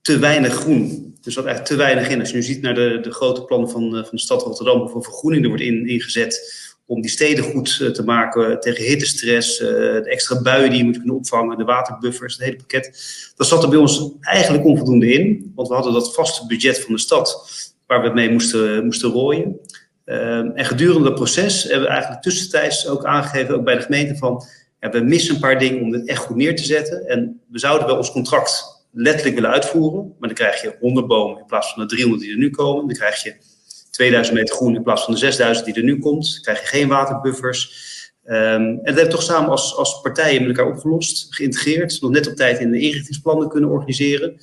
[0.00, 1.14] te weinig groen.
[1.20, 2.20] Dus wat eigenlijk te weinig in.
[2.20, 5.02] Als je nu ziet naar de, de grote plannen van, van de stad Rotterdam, voor
[5.02, 9.68] vergroening er wordt in, ingezet om die steden goed eh, te maken tegen hittestress, eh,
[9.68, 12.84] de extra buien die je moet kunnen opvangen, de waterbuffers, het hele pakket.
[13.36, 16.94] Dat zat er bij ons eigenlijk onvoldoende in, want we hadden dat vaste budget van
[16.94, 17.48] de stad
[17.86, 19.60] waar we mee moesten, moesten rooien.
[20.04, 24.16] Ehm, en gedurende dat proces hebben we eigenlijk tussentijds ook aangegeven, ook bij de gemeente,
[24.16, 24.44] van
[24.90, 27.06] we missen een paar dingen om dit echt goed neer te zetten.
[27.06, 31.38] En we zouden wel ons contract letterlijk willen uitvoeren, maar dan krijg je 100 bomen
[31.38, 32.86] in plaats van de 300 die er nu komen.
[32.86, 33.34] Dan krijg je
[33.90, 36.38] 2000 meter groen in plaats van de 6000 die er nu komt.
[36.42, 37.90] krijg je geen waterbuffers.
[38.24, 42.00] Um, en dat hebben we toch samen als, als partijen met elkaar opgelost, geïntegreerd.
[42.00, 44.36] Nog net op tijd in de inrichtingsplannen kunnen organiseren.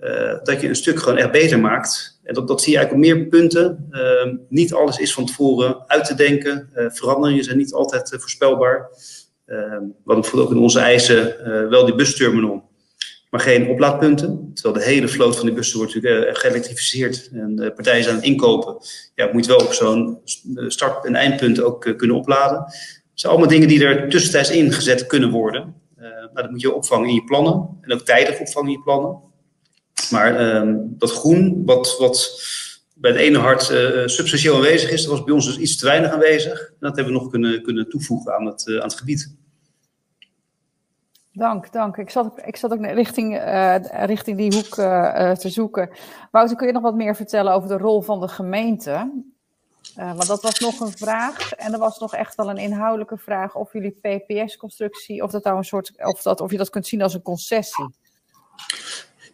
[0.00, 2.20] Uh, dat je een stuk gewoon echt beter maakt.
[2.22, 3.88] En dat, dat zie je eigenlijk op meer punten.
[3.90, 6.70] Uh, niet alles is van tevoren uit te denken.
[6.74, 8.88] Uh, veranderingen zijn niet altijd eh, voorspelbaar.
[9.50, 12.68] Ehm, hadden bijvoorbeeld ook in onze eisen eh, wel die busterminal
[13.30, 14.50] maar geen oplaadpunten.
[14.54, 18.14] Terwijl de hele vloot van die bussen wordt natuurlijk uh, geëlektrificeerd en de partijen zijn
[18.14, 18.76] aan het inkopen.
[19.14, 20.18] Ja, moet wel op zo'n
[20.54, 22.58] eh, start- en eindpunt ook kunnen opladen.
[22.58, 22.74] Dat
[23.14, 25.74] zijn allemaal dingen die er tussentijds ingezet kunnen worden.
[25.96, 29.20] Nou, dat moet je opvangen in je plannen en ook tijdig opvangen in je plannen.
[30.10, 32.42] Maar ehm, dat groen, wat, wat
[32.94, 33.62] bij het ene hart
[34.04, 36.60] substantieel aanwezig is, dat was bij ons dus iets te weinig aanwezig.
[36.60, 39.38] En dat hebben we nog kunnen, kunnen toevoegen aan het, aan het gebied.
[41.40, 41.96] Dank, dank.
[41.96, 45.90] Ik zat, ik zat ook richting, uh, richting die hoek uh, te zoeken.
[46.30, 49.10] Wouter, kun je nog wat meer vertellen over de rol van de gemeente?
[49.98, 51.52] Uh, want dat was nog een vraag.
[51.52, 55.56] En er was nog echt wel een inhoudelijke vraag of jullie PPS-constructie, of dat nou
[55.56, 57.94] een soort, of, dat, of je dat kunt zien als een concessie.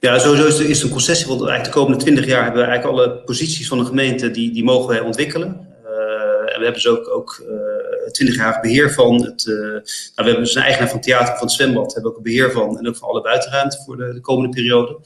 [0.00, 2.98] Ja, sowieso is het, een concessie, want eigenlijk de komende twintig jaar hebben we eigenlijk
[2.98, 5.48] alle posities van de gemeente, die, die mogen wij ontwikkelen.
[6.46, 7.42] en we hebben ze ook, ook
[8.10, 9.24] 20 jaar beheer van.
[9.24, 9.82] Het, uh, nou,
[10.14, 12.52] we hebben dus een eigenaar van het theater, van het zwembad, hebben ook een beheer
[12.52, 12.78] van.
[12.78, 14.98] En ook van alle buitenruimte voor de, de komende periode.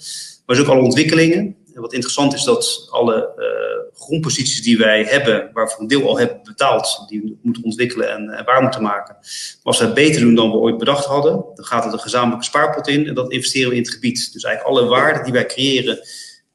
[0.46, 1.56] Maar dus ook alle ontwikkelingen.
[1.74, 6.18] En wat interessant is dat alle uh, grondposities die wij hebben, waarvan een deel al
[6.18, 9.14] hebben betaald, die we moeten ontwikkelen en, waar moeten maken.
[9.14, 11.98] Maar als we het beter doen dan we ooit bedacht hadden, dan gaat er een
[11.98, 14.32] gezamenlijke spaarpot in en dat investeren we in het gebied.
[14.32, 15.98] Dus eigenlijk alle waarden die wij creëren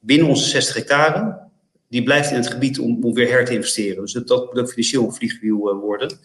[0.00, 1.45] binnen onze 60 hectare,
[1.88, 4.02] die blijft in het gebied om, om weer her te investeren.
[4.02, 6.18] Dus dat, moet ook financieel een vliegwiel uh, worden.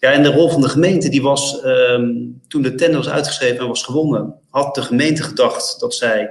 [0.00, 3.58] Ja, en de rol van de gemeente, die was um, toen de tender was uitgeschreven
[3.58, 6.30] en was gewonnen, had de gemeente gedacht dat zij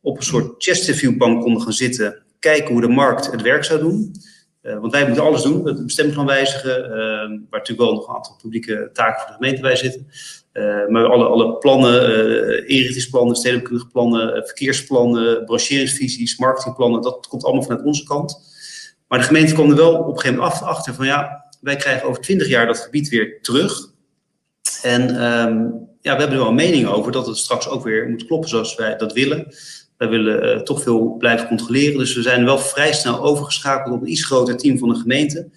[0.00, 4.14] op een soort Chesterfield-bank konden gaan zitten, kijken hoe de markt het werk zou doen.
[4.62, 8.08] Uh, want wij moeten alles doen, het bestemming gaan wijzigen, uh, waar natuurlijk wel nog
[8.08, 10.06] een aantal publieke taken voor de gemeente bij zitten.
[10.52, 17.44] Uh, maar alle, alle plannen, uh, inrichtingsplannen, stedelijke plannen, uh, verkeersplannen, brochuringsvisies, marketingplannen, dat komt
[17.44, 18.38] allemaal vanuit onze kant.
[19.08, 22.08] Maar de gemeente kwam er wel op een gegeven moment achter van ja, wij krijgen
[22.08, 23.92] over twintig jaar dat gebied weer terug.
[24.82, 28.08] En um, ja, we hebben er wel een mening over dat het straks ook weer
[28.08, 29.54] moet kloppen zoals wij dat willen.
[29.96, 31.98] Wij willen toch veel blijven controleren.
[31.98, 35.50] Dus we zijn wel vrij snel overgeschakeld op een iets groter team van de gemeente.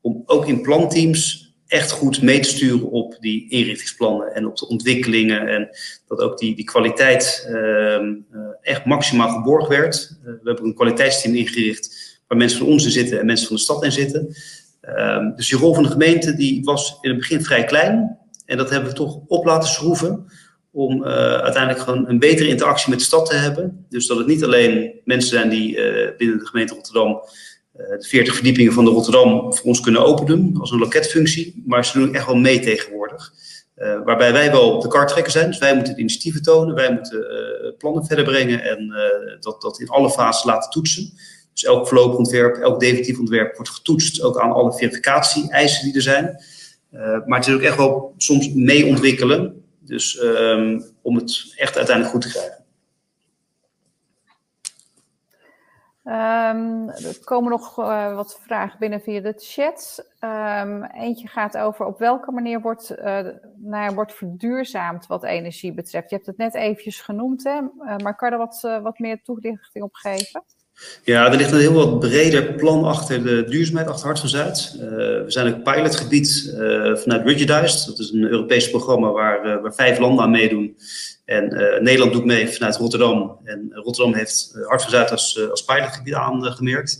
[0.00, 4.68] Om ook in planteams echt goed mee te sturen op die inrichtingsplannen en op de
[4.68, 5.48] ontwikkelingen.
[5.48, 5.68] En
[6.06, 8.06] dat ook die, die kwaliteit uh,
[8.60, 10.18] echt maximaal geborgd werd.
[10.18, 13.56] Uh, we hebben een kwaliteitsteam ingericht waar mensen van ons in zitten en mensen van
[13.56, 14.34] de stad in zitten.
[14.82, 18.18] Uh, dus die rol van de gemeente die was in het begin vrij klein.
[18.46, 20.26] En dat hebben we toch op laten schroeven
[20.72, 23.86] om uh, uiteindelijk gewoon een betere interactie met de stad te hebben.
[23.88, 25.74] Dus dat het niet alleen mensen zijn die
[26.16, 27.22] binnen de gemeente Rotterdam
[27.88, 31.62] de 40 verdiepingen van de Rotterdam voor ons kunnen openen als een loketfunctie.
[31.66, 33.32] Maar ze doen echt wel mee tegenwoordig.
[33.76, 35.46] Uh, waarbij wij wel de karttrekker zijn.
[35.46, 36.74] Dus wij moeten initiatieven tonen.
[36.74, 38.62] Wij moeten uh, plannen verder brengen.
[38.62, 38.92] En
[39.40, 41.12] dat, dat in alle fases laten toetsen.
[41.52, 44.22] Dus elk voorlopig ontwerp, elk definitief ontwerp wordt getoetst.
[44.22, 46.44] Ook aan alle verificatie-eisen die er zijn.
[47.26, 49.64] maar het is ook echt wel soms mee ontwikkelen.
[49.80, 52.59] Dus um, om het echt uiteindelijk goed te krijgen.
[56.04, 60.06] Um, er komen nog uh, wat vragen binnen via de chat.
[60.20, 63.18] Um, eentje gaat over op welke manier wordt, uh,
[63.56, 66.10] nou, wordt verduurzaamd wat energie betreft.
[66.10, 67.60] Je hebt het net eventjes genoemd, hè?
[67.60, 70.44] Uh, maar kan je er wat, wat meer toelichting op geven?
[71.04, 75.46] Ja, er ligt een heel wat breder plan achter de duurzaamheid achter Hart we zijn
[75.46, 76.54] een pilotgebied
[76.94, 77.86] vanuit Rigidized.
[77.86, 80.76] Dat is een Europees programma waar, waar vijf landen aan meedoen.
[81.30, 83.38] En uh, Nederland doet mee vanuit Rotterdam.
[83.44, 86.98] En Rotterdam heeft uh, Hart van Zuid als, uh, als pilotgebied aangemerkt.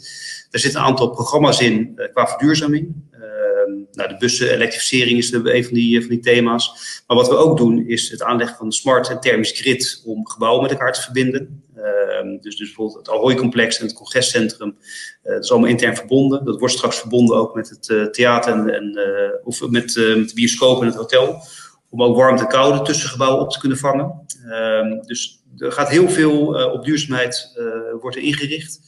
[0.51, 2.95] Er zitten een aantal programma's in qua verduurzaming.
[3.11, 6.73] Ehm, nou, de bussen, elektrificering is een van die, van die thema's.
[7.07, 10.29] Maar wat we ook doen is het aanleggen van een smart en thermisch grid om
[10.29, 11.63] gebouwen met elkaar te verbinden.
[11.77, 14.77] Ehm, dus, dus bijvoorbeeld het Ahoy-complex en het congrescentrum.
[15.23, 16.45] dat is allemaal intern verbonden.
[16.45, 18.99] Dat wordt straks verbonden ook met het theater en, en
[19.45, 19.95] of met, met
[20.29, 21.43] de bioscoop en het hotel
[21.91, 24.27] om ook warmte en koude tussen gebouwen op te kunnen vangen.
[24.53, 27.53] Um, dus er gaat heel veel uh, op duurzaamheid
[28.01, 28.81] wordt er ingericht.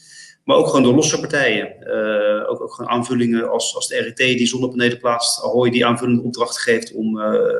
[0.45, 1.77] Maar ook gewoon door losse partijen.
[1.81, 5.43] Uh, ook, ook gewoon aanvullingen als, als de RET die zonnepanelen plaatst.
[5.43, 7.17] Ahoy die aanvullende opdrachten geeft om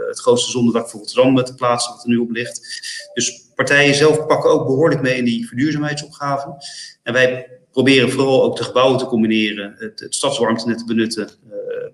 [0.09, 2.61] het grootste zonnedak voor Rotterdam te plaatsen, wat er nu op ligt.
[3.15, 6.57] Dus partijen zelf pakken ook behoorlijk mee in die verduurzaamheidsopgaven.
[7.03, 11.31] En wij proberen vooral ook de gebouwen te combineren, het, het stadswarmtenet te benutten,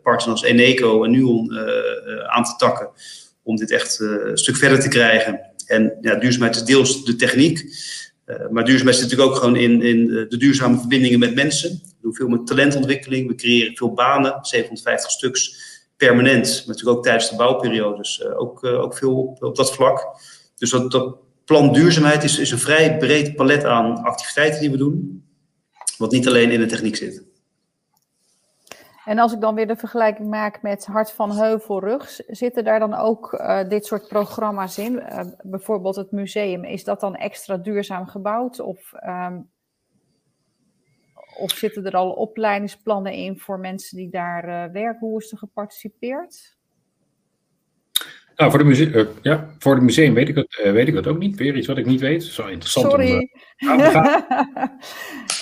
[0.02, 1.58] partners als Eneco en Nuon
[2.28, 2.90] aan te takken
[3.48, 5.40] om dit echt uh, een stuk verder te krijgen.
[5.66, 7.64] En ja, duurzaamheid is deels de techniek.
[8.26, 11.70] Uh, maar duurzaamheid zit natuurlijk ook gewoon in, in de duurzame verbindingen met mensen.
[11.70, 13.28] We doen veel met talentontwikkeling.
[13.28, 15.56] We creëren veel banen, 750 stuks
[15.96, 16.46] permanent.
[16.46, 20.06] Maar natuurlijk ook tijdens de bouwperiodes ook, ook veel op, op dat vlak.
[20.56, 24.76] Dus dat, dat plan duurzaamheid is, is een vrij breed palet aan activiteiten die we
[24.76, 25.24] doen.
[25.98, 27.27] Wat niet alleen in de techniek zit.
[29.08, 32.94] En als ik dan weer de vergelijking maak met Hart van Heuvelrug, zitten daar dan
[32.94, 34.92] ook uh, dit soort programma's in?
[34.92, 38.60] Uh, bijvoorbeeld het museum, is dat dan extra duurzaam gebouwd?
[38.60, 39.50] Of, um,
[41.38, 45.08] of zitten er al opleidingsplannen in voor mensen die daar uh, werken?
[45.08, 46.57] Hoe is er geparticipeerd?
[48.38, 50.94] Nou, voor de, museum, uh, ja, voor het museum weet ik, het, uh, weet ik
[50.94, 51.36] het ook niet.
[51.36, 52.24] Weer iets wat ik niet weet.
[52.24, 53.12] Zo interessant Sorry.
[53.12, 53.28] om
[53.58, 54.26] uh, aan te gaan.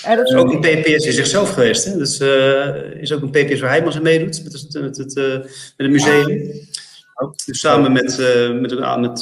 [0.12, 1.84] Er is ook een PPS in zichzelf geweest.
[1.84, 1.96] Hè?
[1.96, 5.36] Dus uh, is ook een PPS waar Heijmans aan meedoet met het, met het, uh,
[5.36, 6.26] met het museum.
[7.44, 9.20] Dus samen met, uh, met, met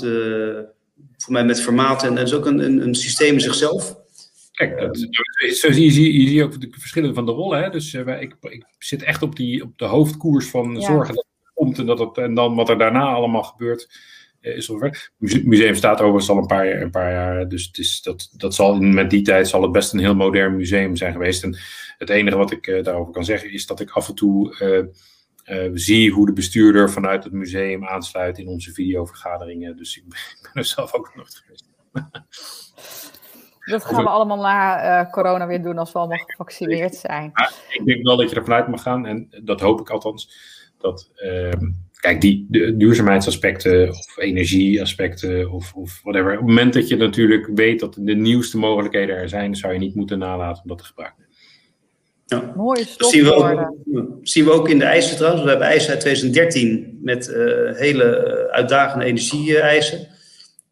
[1.17, 2.09] voor mij met formaten.
[2.09, 3.97] En dat is ook een, een, een systeem in zichzelf.
[4.53, 5.09] Kijk, dat,
[5.55, 7.63] zo zie je, zie je ook de verschillen van de rollen.
[7.63, 7.71] Hè?
[7.71, 10.81] Dus ik, ik zit echt op, die, op de hoofdkoers van ja.
[10.81, 15.11] zorgen dat komt en, dat het, en dan wat er daarna allemaal gebeurt is zover.
[15.19, 18.55] Het museum staat overigens al een paar, een paar jaar, dus het is, dat, dat
[18.55, 21.43] zal met die tijd zal het best een heel modern museum zijn geweest.
[21.43, 21.57] En
[21.99, 24.57] het enige wat ik uh, daarover kan zeggen is dat ik af en toe
[25.47, 29.77] uh, zie hoe de bestuurder vanuit het museum aansluit in onze videovergaderingen.
[29.77, 31.73] Dus ik ben, ik ben er zelf ook nog geweest.
[33.65, 37.31] Dat gaan we allemaal na corona weer doen als we allemaal gevaccineerd zijn.
[37.35, 40.31] Ja, ik denk wel dat je ervan uit mag gaan, en dat hoop ik althans,
[40.79, 41.71] dat ehm,
[42.05, 46.31] kijk, die de duurzaamheidsaspecten of energieaspecten of, of whatever.
[46.31, 49.79] Op het moment dat je natuurlijk weet dat de nieuwste mogelijkheden er zijn, zou je
[49.79, 51.25] niet moeten nalaten om dat te gebruiken.
[52.27, 52.53] Ja.
[52.57, 53.73] Mooie dat zien we, ook,
[54.23, 55.43] zien we ook in de eisen trouwens.
[55.45, 57.27] We hebben eisen uit 2013 met
[57.77, 60.09] hele uitdagende energie-eisen.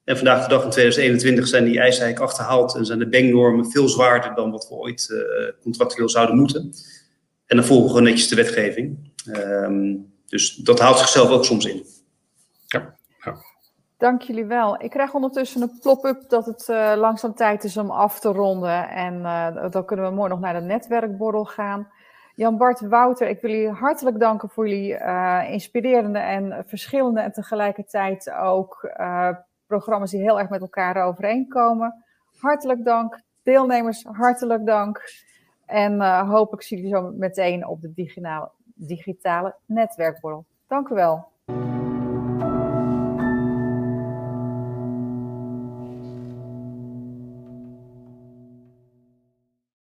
[0.04, 3.70] En vandaag de dag in 2021 zijn die eisen eigenlijk achterhaald en zijn de banknormen
[3.70, 5.24] veel zwaarder dan wat we ooit
[5.62, 6.72] contractueel zouden moeten.
[7.46, 9.11] En dan volgen we gewoon netjes de wetgeving.
[9.26, 9.96] Ehm,
[10.26, 11.84] dus dat houdt zichzelf ook soms in.
[12.66, 12.94] Ja.
[13.24, 13.36] ja.
[13.98, 14.82] Dank jullie wel.
[14.82, 18.88] Ik krijg ondertussen een plop-up dat het uh, langzaam tijd is om af te ronden.
[18.88, 21.88] En uh, dan kunnen we mooi nog naar de netwerkborrel gaan.
[22.34, 28.30] Jan-Bart Wouter, ik wil jullie hartelijk danken voor jullie uh, inspirerende en verschillende en tegelijkertijd
[28.30, 28.90] ook
[29.66, 32.04] programma's die heel erg met elkaar overeenkomen.
[32.38, 33.20] Hartelijk dank.
[33.42, 35.02] Deelnemers, hartelijk dank.
[35.66, 40.44] En uh, hopelijk zie jullie zo meteen op de digitale, digitale netwerkborrel.
[40.66, 41.30] Dank u wel.